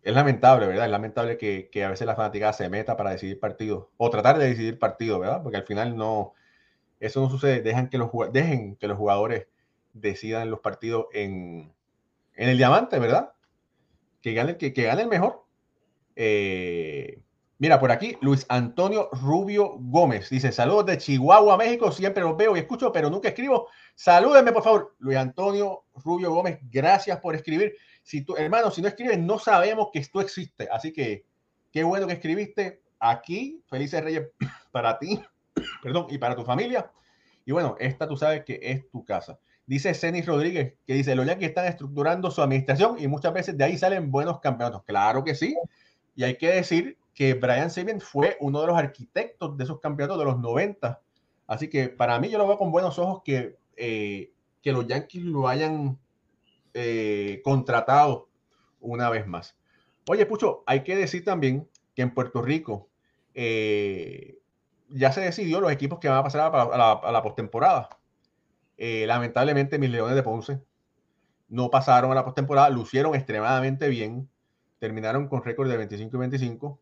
[0.03, 0.87] es lamentable, ¿verdad?
[0.87, 4.39] Es lamentable que, que, a veces la fanática se meta para decidir partidos o tratar
[4.39, 5.43] de decidir partidos, ¿verdad?
[5.43, 6.35] Porque al final no,
[7.01, 7.63] eso no sucede.
[7.63, 9.49] Dejan que los, dejen que los jugadores
[9.93, 11.73] decidan los partidos en,
[12.35, 13.33] en el diamante, ¿verdad?
[14.23, 15.45] Que gane, que, que gane el mejor.
[16.17, 17.23] Eh,
[17.61, 21.93] Mira, por aquí, Luis Antonio Rubio Gómez dice: Saludos de Chihuahua, México.
[21.93, 23.69] Siempre los veo y escucho, pero nunca escribo.
[23.95, 24.97] Salúdenme, por favor.
[24.99, 27.75] Luis Antonio Rubio Gómez, gracias por escribir.
[28.03, 30.71] Si tú, hermano, si no escribes, no sabemos que esto existe.
[30.73, 31.27] Así que
[31.71, 33.63] qué bueno que escribiste aquí.
[33.69, 34.29] Felices Reyes
[34.73, 35.21] para ti,
[35.83, 36.91] perdón, y para tu familia.
[37.45, 39.39] Y bueno, esta tú sabes que es tu casa.
[39.67, 43.65] Dice Cenis Rodríguez, que dice, los Yankees están estructurando su administración y muchas veces de
[43.65, 44.83] ahí salen buenos campeonatos.
[44.85, 45.55] Claro que sí.
[46.17, 50.19] Y hay que decir que Brian Sabian fue uno de los arquitectos de esos campeonatos
[50.21, 51.03] de los 90.
[51.47, 55.25] Así que para mí yo lo veo con buenos ojos que, eh, que los Yankees
[55.25, 55.99] lo hayan
[56.73, 58.31] eh, contratado
[58.81, 59.55] una vez más.
[60.09, 62.89] Oye, Pucho, hay que decir también que en Puerto Rico
[63.35, 64.39] eh,
[64.89, 67.91] ya se decidió los equipos que van a pasar a la, a la postemporada.
[68.79, 70.63] lamentablemente, mis Leones de Ponce
[71.51, 74.31] no pasaron a la postemporada, lucieron extremadamente bien,
[74.79, 76.81] terminaron con récord de 25 y 25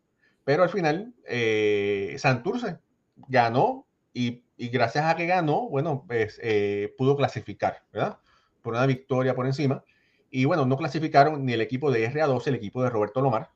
[0.49, 2.79] pero al final, eh, Santurce
[3.27, 8.17] ganó y, gracias a que ganó, bueno, pues eh, pudo clasificar, ¿verdad?
[8.63, 9.83] Por una victoria por encima.
[10.31, 13.51] Y bueno, no clasificaron ni el equipo de RA12, el equipo de Roberto Lomar,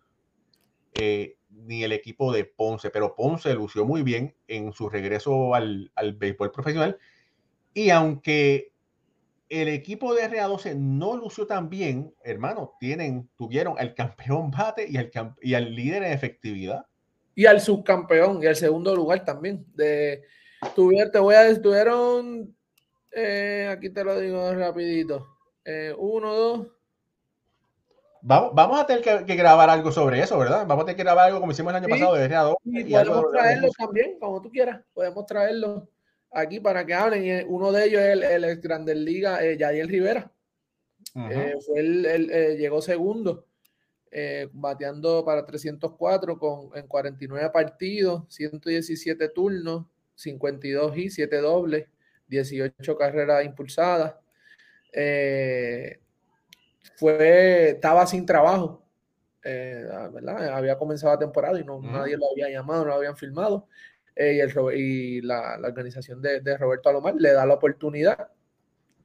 [0.93, 5.91] eh, ni el equipo de Ponce, pero Ponce lució muy bien en su regreso al,
[5.95, 6.99] al béisbol profesional.
[7.73, 8.71] Y aunque
[9.61, 14.97] el equipo de RA12 no lució tan bien, hermano, tienen, tuvieron el campeón bate y
[14.97, 16.85] el, y al líder en efectividad.
[17.35, 19.65] Y al subcampeón y al segundo lugar también.
[19.75, 20.23] De,
[20.75, 22.55] tuvieron, te voy a decir, tuvieron,
[23.11, 25.27] eh, aquí te lo digo rapidito,
[25.65, 26.67] eh, uno, dos.
[28.21, 30.65] Vamos, vamos a tener que, grabar algo sobre eso, ¿verdad?
[30.65, 32.55] Vamos a tener que grabar algo como hicimos el año pasado de RA2.
[32.63, 34.81] Y, podemos traerlo también, como tú quieras.
[34.93, 35.89] Podemos traerlo
[36.33, 37.25] aquí para que hablen.
[37.25, 40.33] Y uno de ellos es el, el Grandes Liga, eh, Yadiel Rivera.
[41.15, 43.45] Eh, fue el, eh, llegó segundo,
[44.09, 51.87] eh, bateando para 304 con, en 49 partidos, 117 turnos, 52 y 7 dobles,
[52.27, 54.15] 18 carreras impulsadas.
[56.95, 58.83] fue, estaba sin trabajo,
[59.43, 60.49] ¿verdad?
[60.55, 63.67] Había comenzado la temporada y no, nadie lo había llamado, no lo habían filmado.
[64.15, 68.29] Eh, y, el, y la, organización de, de, Roberto Alomar le da la oportunidad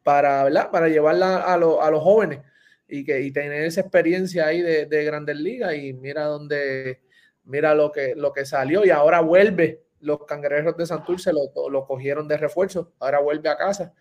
[0.02, 0.70] para, ¿verdad?
[0.70, 2.40] para llevarla a, lo, a los jóvenes
[2.86, 7.00] y, que, y tener esa experiencia ahí de, de Grandes Ligas y mira dónde,
[7.44, 9.82] mira lo que, lo que salió y ahora vuelve.
[10.00, 13.94] Los cangrejeros de Santurce lo, lo cogieron de refuerzo, ahora vuelve a casa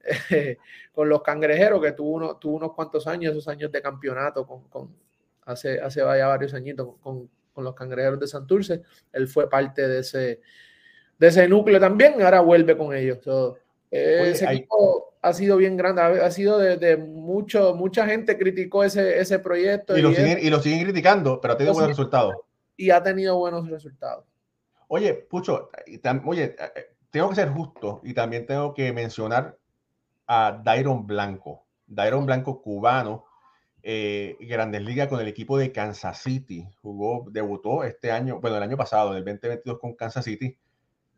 [0.92, 4.68] con los cangrejeros que tuvo, uno, tuvo unos cuantos años, esos años de campeonato con,
[4.68, 4.96] con
[5.44, 8.82] hace, hace varios añitos con, con los cangrejeros de Santurce.
[9.12, 10.40] Él fue parte de ese,
[11.18, 13.18] de ese núcleo también, ahora vuelve con ellos.
[13.90, 19.38] ese equipo ha sido bien grande, ha, sido de, mucho, mucha gente criticó ese, ese
[19.38, 19.96] proyecto.
[19.96, 22.34] Y, lo siguen, y lo siguen criticando, pero ha tenido buenos resultados.
[22.76, 24.26] Y ha tenido buenos resultados.
[24.88, 25.70] Oye, Pucho,
[26.26, 29.56] oye, eh, tengo que ser justo y también tengo que mencionar
[30.26, 31.64] a Dairon Blanco.
[31.86, 33.24] Dairon Blanco, cubano,
[33.86, 36.66] eh, Grandes Ligas con el equipo de Kansas City.
[36.80, 40.56] Jugó, debutó este año, bueno, el año pasado, en el 2022 con Kansas City.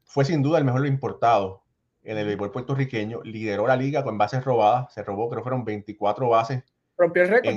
[0.04, 1.62] Fue sin duda el mejor importado
[2.02, 3.22] en el béisbol puertorriqueño.
[3.22, 4.92] Lideró la liga con bases robadas.
[4.92, 6.64] Se robó, creo que fueron 24 bases.
[6.98, 7.54] Rompió el récord.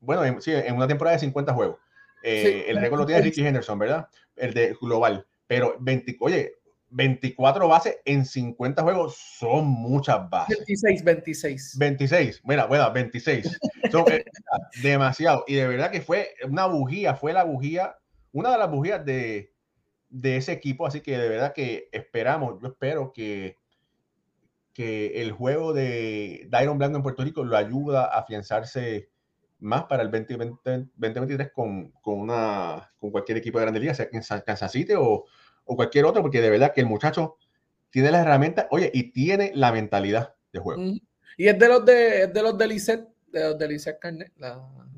[0.00, 1.78] bueno, en, sí, en una temporada de 50 juegos.
[2.22, 4.08] Eh, el récord lo tiene Ricky Henderson, ¿verdad?
[4.36, 5.26] El de global.
[5.46, 6.54] Pero 20, oye,
[6.94, 10.58] 24 bases en 50 juegos son muchas bases.
[10.58, 11.78] 26, 26.
[11.78, 13.58] 26, bueno, bueno, 26.
[13.90, 14.24] Son, eh,
[14.82, 15.44] demasiado.
[15.48, 17.96] Y de verdad que fue una bujía, fue la bujía,
[18.30, 19.52] una de las bujías de,
[20.08, 20.86] de ese equipo.
[20.86, 23.58] Así que de verdad que esperamos, yo espero que,
[24.72, 29.10] que el juego de Dairon Blanco en Puerto Rico lo ayuda a afianzarse
[29.58, 34.22] más para el 2023 con, con, una, con cualquier equipo de Grande Liga, sea en
[34.46, 35.24] Kansas City o
[35.64, 37.36] o cualquier otro, porque de verdad que el muchacho
[37.90, 40.82] tiene las herramientas, oye, y tiene la mentalidad de juego.
[41.36, 42.66] Y es de los de, de los de
[43.34, 44.32] de los de Carnet.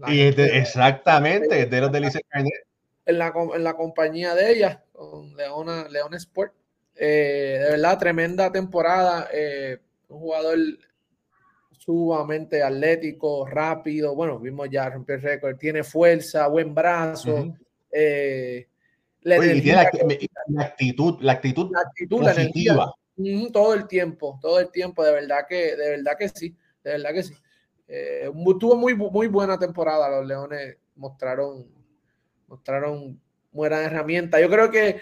[0.09, 2.67] y exactamente, es de los de Lisset Carnet.
[3.07, 6.53] En la, en la compañía de ella, con Leona, Leona Sport.
[6.95, 9.29] Eh, de verdad, tremenda temporada.
[9.33, 10.59] Eh, un jugador
[11.79, 14.15] sumamente atlético, rápido.
[14.15, 15.57] Bueno, vimos ya romper récord.
[15.57, 17.55] Tiene fuerza, buen brazo.
[17.91, 18.67] eh,
[19.27, 19.37] la,
[20.63, 21.71] actitud, la actitud,
[22.09, 22.95] positiva.
[23.53, 26.55] todo el tiempo, todo el tiempo, de verdad que, de verdad que sí,
[26.85, 27.35] de verdad que sí.
[27.89, 31.67] Eh, tuvo muy, muy buena temporada, los Leones mostraron,
[32.47, 33.21] mostraron
[33.51, 34.41] buena herramienta.
[34.41, 35.01] Yo creo que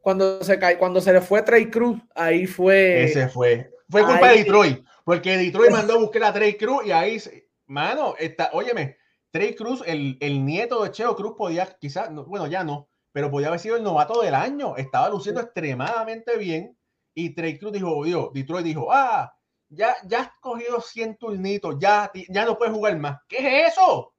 [0.00, 3.04] cuando se cae, cuando se le fue Trey Cruz, ahí fue.
[3.04, 3.70] Ese fue.
[3.88, 7.20] Fue culpa de Detroit, porque Detroit mandó a buscar a Trey Cruz y ahí,
[7.66, 8.96] mano, está, óyeme,
[9.30, 13.46] Trey Cruz, el, el nieto de Cheo Cruz podía, quizás, bueno, ya no, pero podía
[13.46, 14.76] haber sido el novato del año.
[14.76, 16.76] Estaba luciendo extremadamente bien.
[17.14, 19.32] Y Trey Cruz dijo, Dios, Detroit dijo, ah,
[19.68, 23.20] ya, ya has cogido 100 turnitos, ya, ya no puedes jugar más.
[23.28, 24.12] ¿Qué es eso?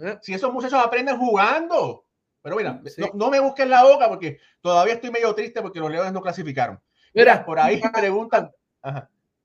[0.00, 0.16] Eh.
[0.22, 2.06] Si esos muchachos aprenden jugando.
[2.40, 2.80] Pero mira,
[3.12, 6.80] no, me busques la boca porque todavía estoy medio triste porque los Leones no clasificaron.
[7.12, 8.50] Mira, por ahí preguntan.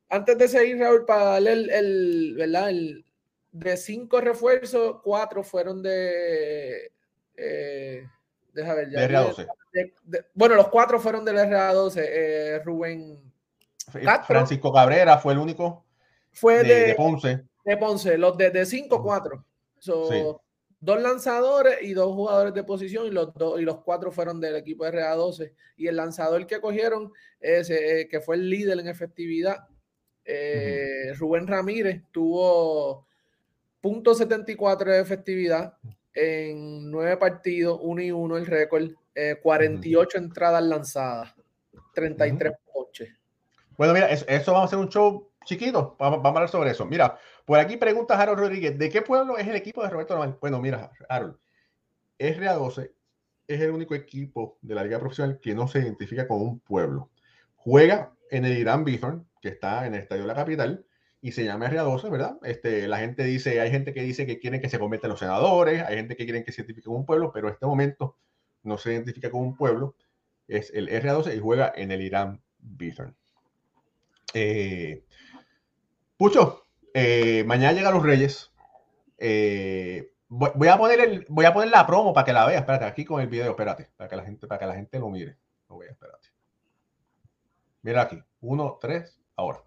[0.08, 2.70] Antes de seguir, Raúl, para darle el, el, ¿verdad?
[2.70, 3.06] el
[3.52, 6.94] de cinco refuerzos, cuatro fueron de
[7.36, 8.08] eh,
[8.54, 9.08] Deja ver ya.
[9.10, 9.48] RA12.
[10.34, 12.06] bueno, los cuatro fueron del RA12.
[12.08, 13.20] Eh, Rubén.
[14.26, 15.86] Francisco Cabrera fue el único.
[16.32, 17.44] Fue de, Ponce.
[17.66, 19.44] De Ponce, los de 5-4.
[20.80, 24.58] Dos lanzadores y dos jugadores de posición, y los, dos, y los cuatro fueron del
[24.58, 25.54] equipo RA12.
[25.78, 29.66] Y el lanzador que cogieron, ese, eh, que fue el líder en efectividad,
[30.26, 33.08] eh, Rubén Ramírez, tuvo
[33.82, 35.78] .74 de efectividad
[36.14, 38.92] en nueve partidos, uno y uno el récord,
[39.42, 41.34] 48 eh, entradas lanzadas,
[41.94, 43.10] 33 coches.
[43.78, 46.86] Bueno, mira, eso, vamos a hacer un show chiquito, vamos, a hablar sobre eso.
[46.86, 50.38] Mira, por aquí pregunta Harold Rodríguez, ¿de qué pueblo es el equipo de Roberto Normal?
[50.40, 51.38] Bueno, mira, Harold,
[52.20, 52.92] RA12
[53.48, 57.10] es el único equipo de la liga profesional que no se identifica con un pueblo.
[57.56, 60.86] Juega en el Irán Bithorn, que está en el Estadio de la Capital,
[61.24, 62.38] y se llama RA12, ¿verdad?
[62.44, 65.82] Este, la gente dice, hay gente que dice que quieren que se conviertan los senadores,
[65.82, 68.18] hay gente que quieren que se identifique con un pueblo, pero en este momento
[68.62, 69.96] no se identifica con un pueblo,
[70.50, 73.16] es el RA12 y juega en el Irán Bithorn.
[74.34, 75.06] Eh,
[76.18, 78.52] Pucho, eh, mañana llegan los Reyes.
[79.18, 82.60] Eh, voy, a poner el, voy a poner la promo para que la veas.
[82.60, 85.10] Espérate, aquí con el video, espérate, para que la gente, para que la gente lo
[85.10, 85.38] mire.
[85.70, 86.28] Lo vea, espérate.
[87.82, 89.64] Mira aquí, uno, tres, ahora.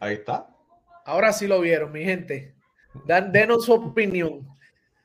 [0.00, 0.48] Ahí está.
[1.04, 2.54] Ahora sí lo vieron, mi gente.
[3.06, 4.46] Dan, denos su opinión.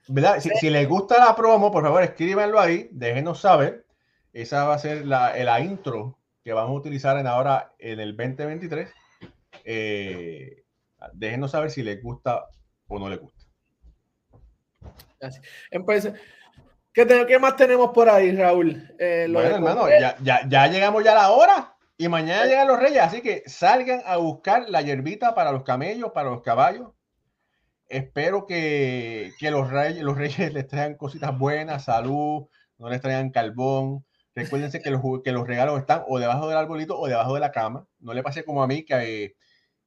[0.08, 0.40] ¿Verdad?
[0.40, 3.86] Si, les gusta la promo, por favor, escríbanlo ahí, déjenos saber.
[4.34, 8.18] Esa va a ser la, la intro que vamos a utilizar en ahora en el
[8.18, 8.90] 2023.
[9.64, 10.64] Eh,
[11.14, 12.48] déjenos saber si les gusta
[12.88, 13.46] o no les gusta.
[15.72, 16.14] Entonces,
[16.94, 18.94] ¿qué, más tenemos por ahí, Raúl?
[19.00, 21.76] Eh, bueno, hermano, ya, ya, ya llegamos ya a la hora.
[21.98, 26.12] Y mañana llegan los reyes, así que salgan a buscar la hierbita para los camellos,
[26.12, 26.90] para los caballos.
[27.88, 34.06] Espero que, los, reyes, los reyes les traigan cositas buenas, salud, no les traigan carbón.
[34.36, 37.52] Recuérdense que los, que los regalos están o debajo del arbolito o debajo de la
[37.52, 37.88] cama.
[38.00, 39.36] No le pase como a mí que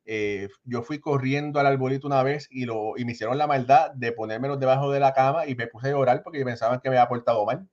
[0.04, 3.90] eh, yo fui corriendo al arbolito una vez y, lo, y me hicieron la maldad
[3.92, 6.96] de ponérmelos debajo de la cama y me puse a llorar porque pensaban que me
[6.96, 7.68] había portado mal.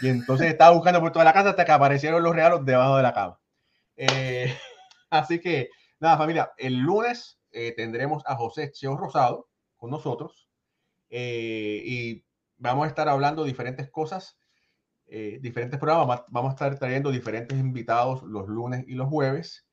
[0.00, 3.02] Y entonces estaba buscando por toda la casa hasta que aparecieron los regalos debajo de
[3.02, 3.38] la cama.
[3.96, 4.54] Eh,
[5.10, 5.70] así que,
[6.00, 10.48] nada, familia, el lunes eh, tendremos a José Cheo Rosado con nosotros
[11.10, 12.24] eh, y
[12.58, 14.38] vamos a estar hablando diferentes cosas,
[15.08, 16.22] diferentes programas.
[16.28, 19.64] Vamos a estar trayendo diferentes invitados los lunes y los jueves,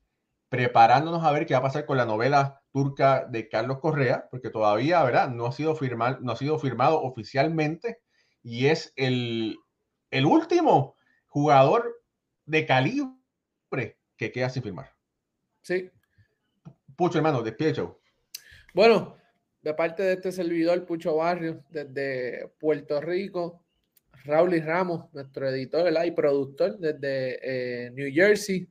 [0.48, 4.50] preparándonos a ver qué va a pasar con la novela turca de Carlos Correa, porque
[4.50, 5.30] todavía, ¿verdad?
[5.30, 7.98] No ha sido, firmado, no ha sido firmado oficialmente
[8.44, 9.58] y es el,
[10.12, 10.94] el último
[11.26, 12.00] jugador
[12.46, 14.92] de calibre que queda sin firmar.
[15.62, 15.90] Sí.
[16.96, 18.00] Pucho, hermano, despierto.
[18.72, 19.16] Bueno,
[19.62, 23.64] de parte de este servidor, Pucho Barrio, desde Puerto Rico,
[24.24, 28.68] Raúl y Ramos, nuestro editor y productor desde eh, New Jersey.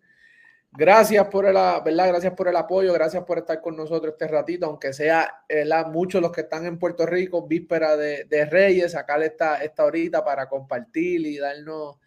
[0.72, 2.08] Gracias por el, ¿verdad?
[2.08, 5.44] Gracias por el apoyo, gracias por estar con nosotros este ratito, aunque sea
[5.92, 10.24] muchos los que están en Puerto Rico, víspera de, de Reyes, sacarle esta, esta horita
[10.26, 11.98] para compartir y darnos,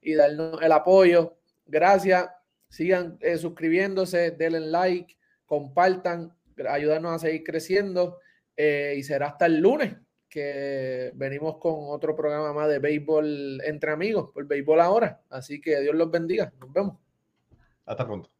[0.00, 1.36] y darnos el apoyo.
[1.66, 2.28] Gracias.
[2.68, 6.36] Sigan eh, suscribiéndose, denle like, compartan,
[6.68, 8.18] ayúdanos a seguir creciendo
[8.56, 9.96] eh, y será hasta el lunes
[10.28, 15.22] que venimos con otro programa más de béisbol entre amigos, por béisbol ahora.
[15.30, 16.52] Así que Dios los bendiga.
[16.58, 16.98] Nos vemos.
[17.86, 18.35] Hasta pronto.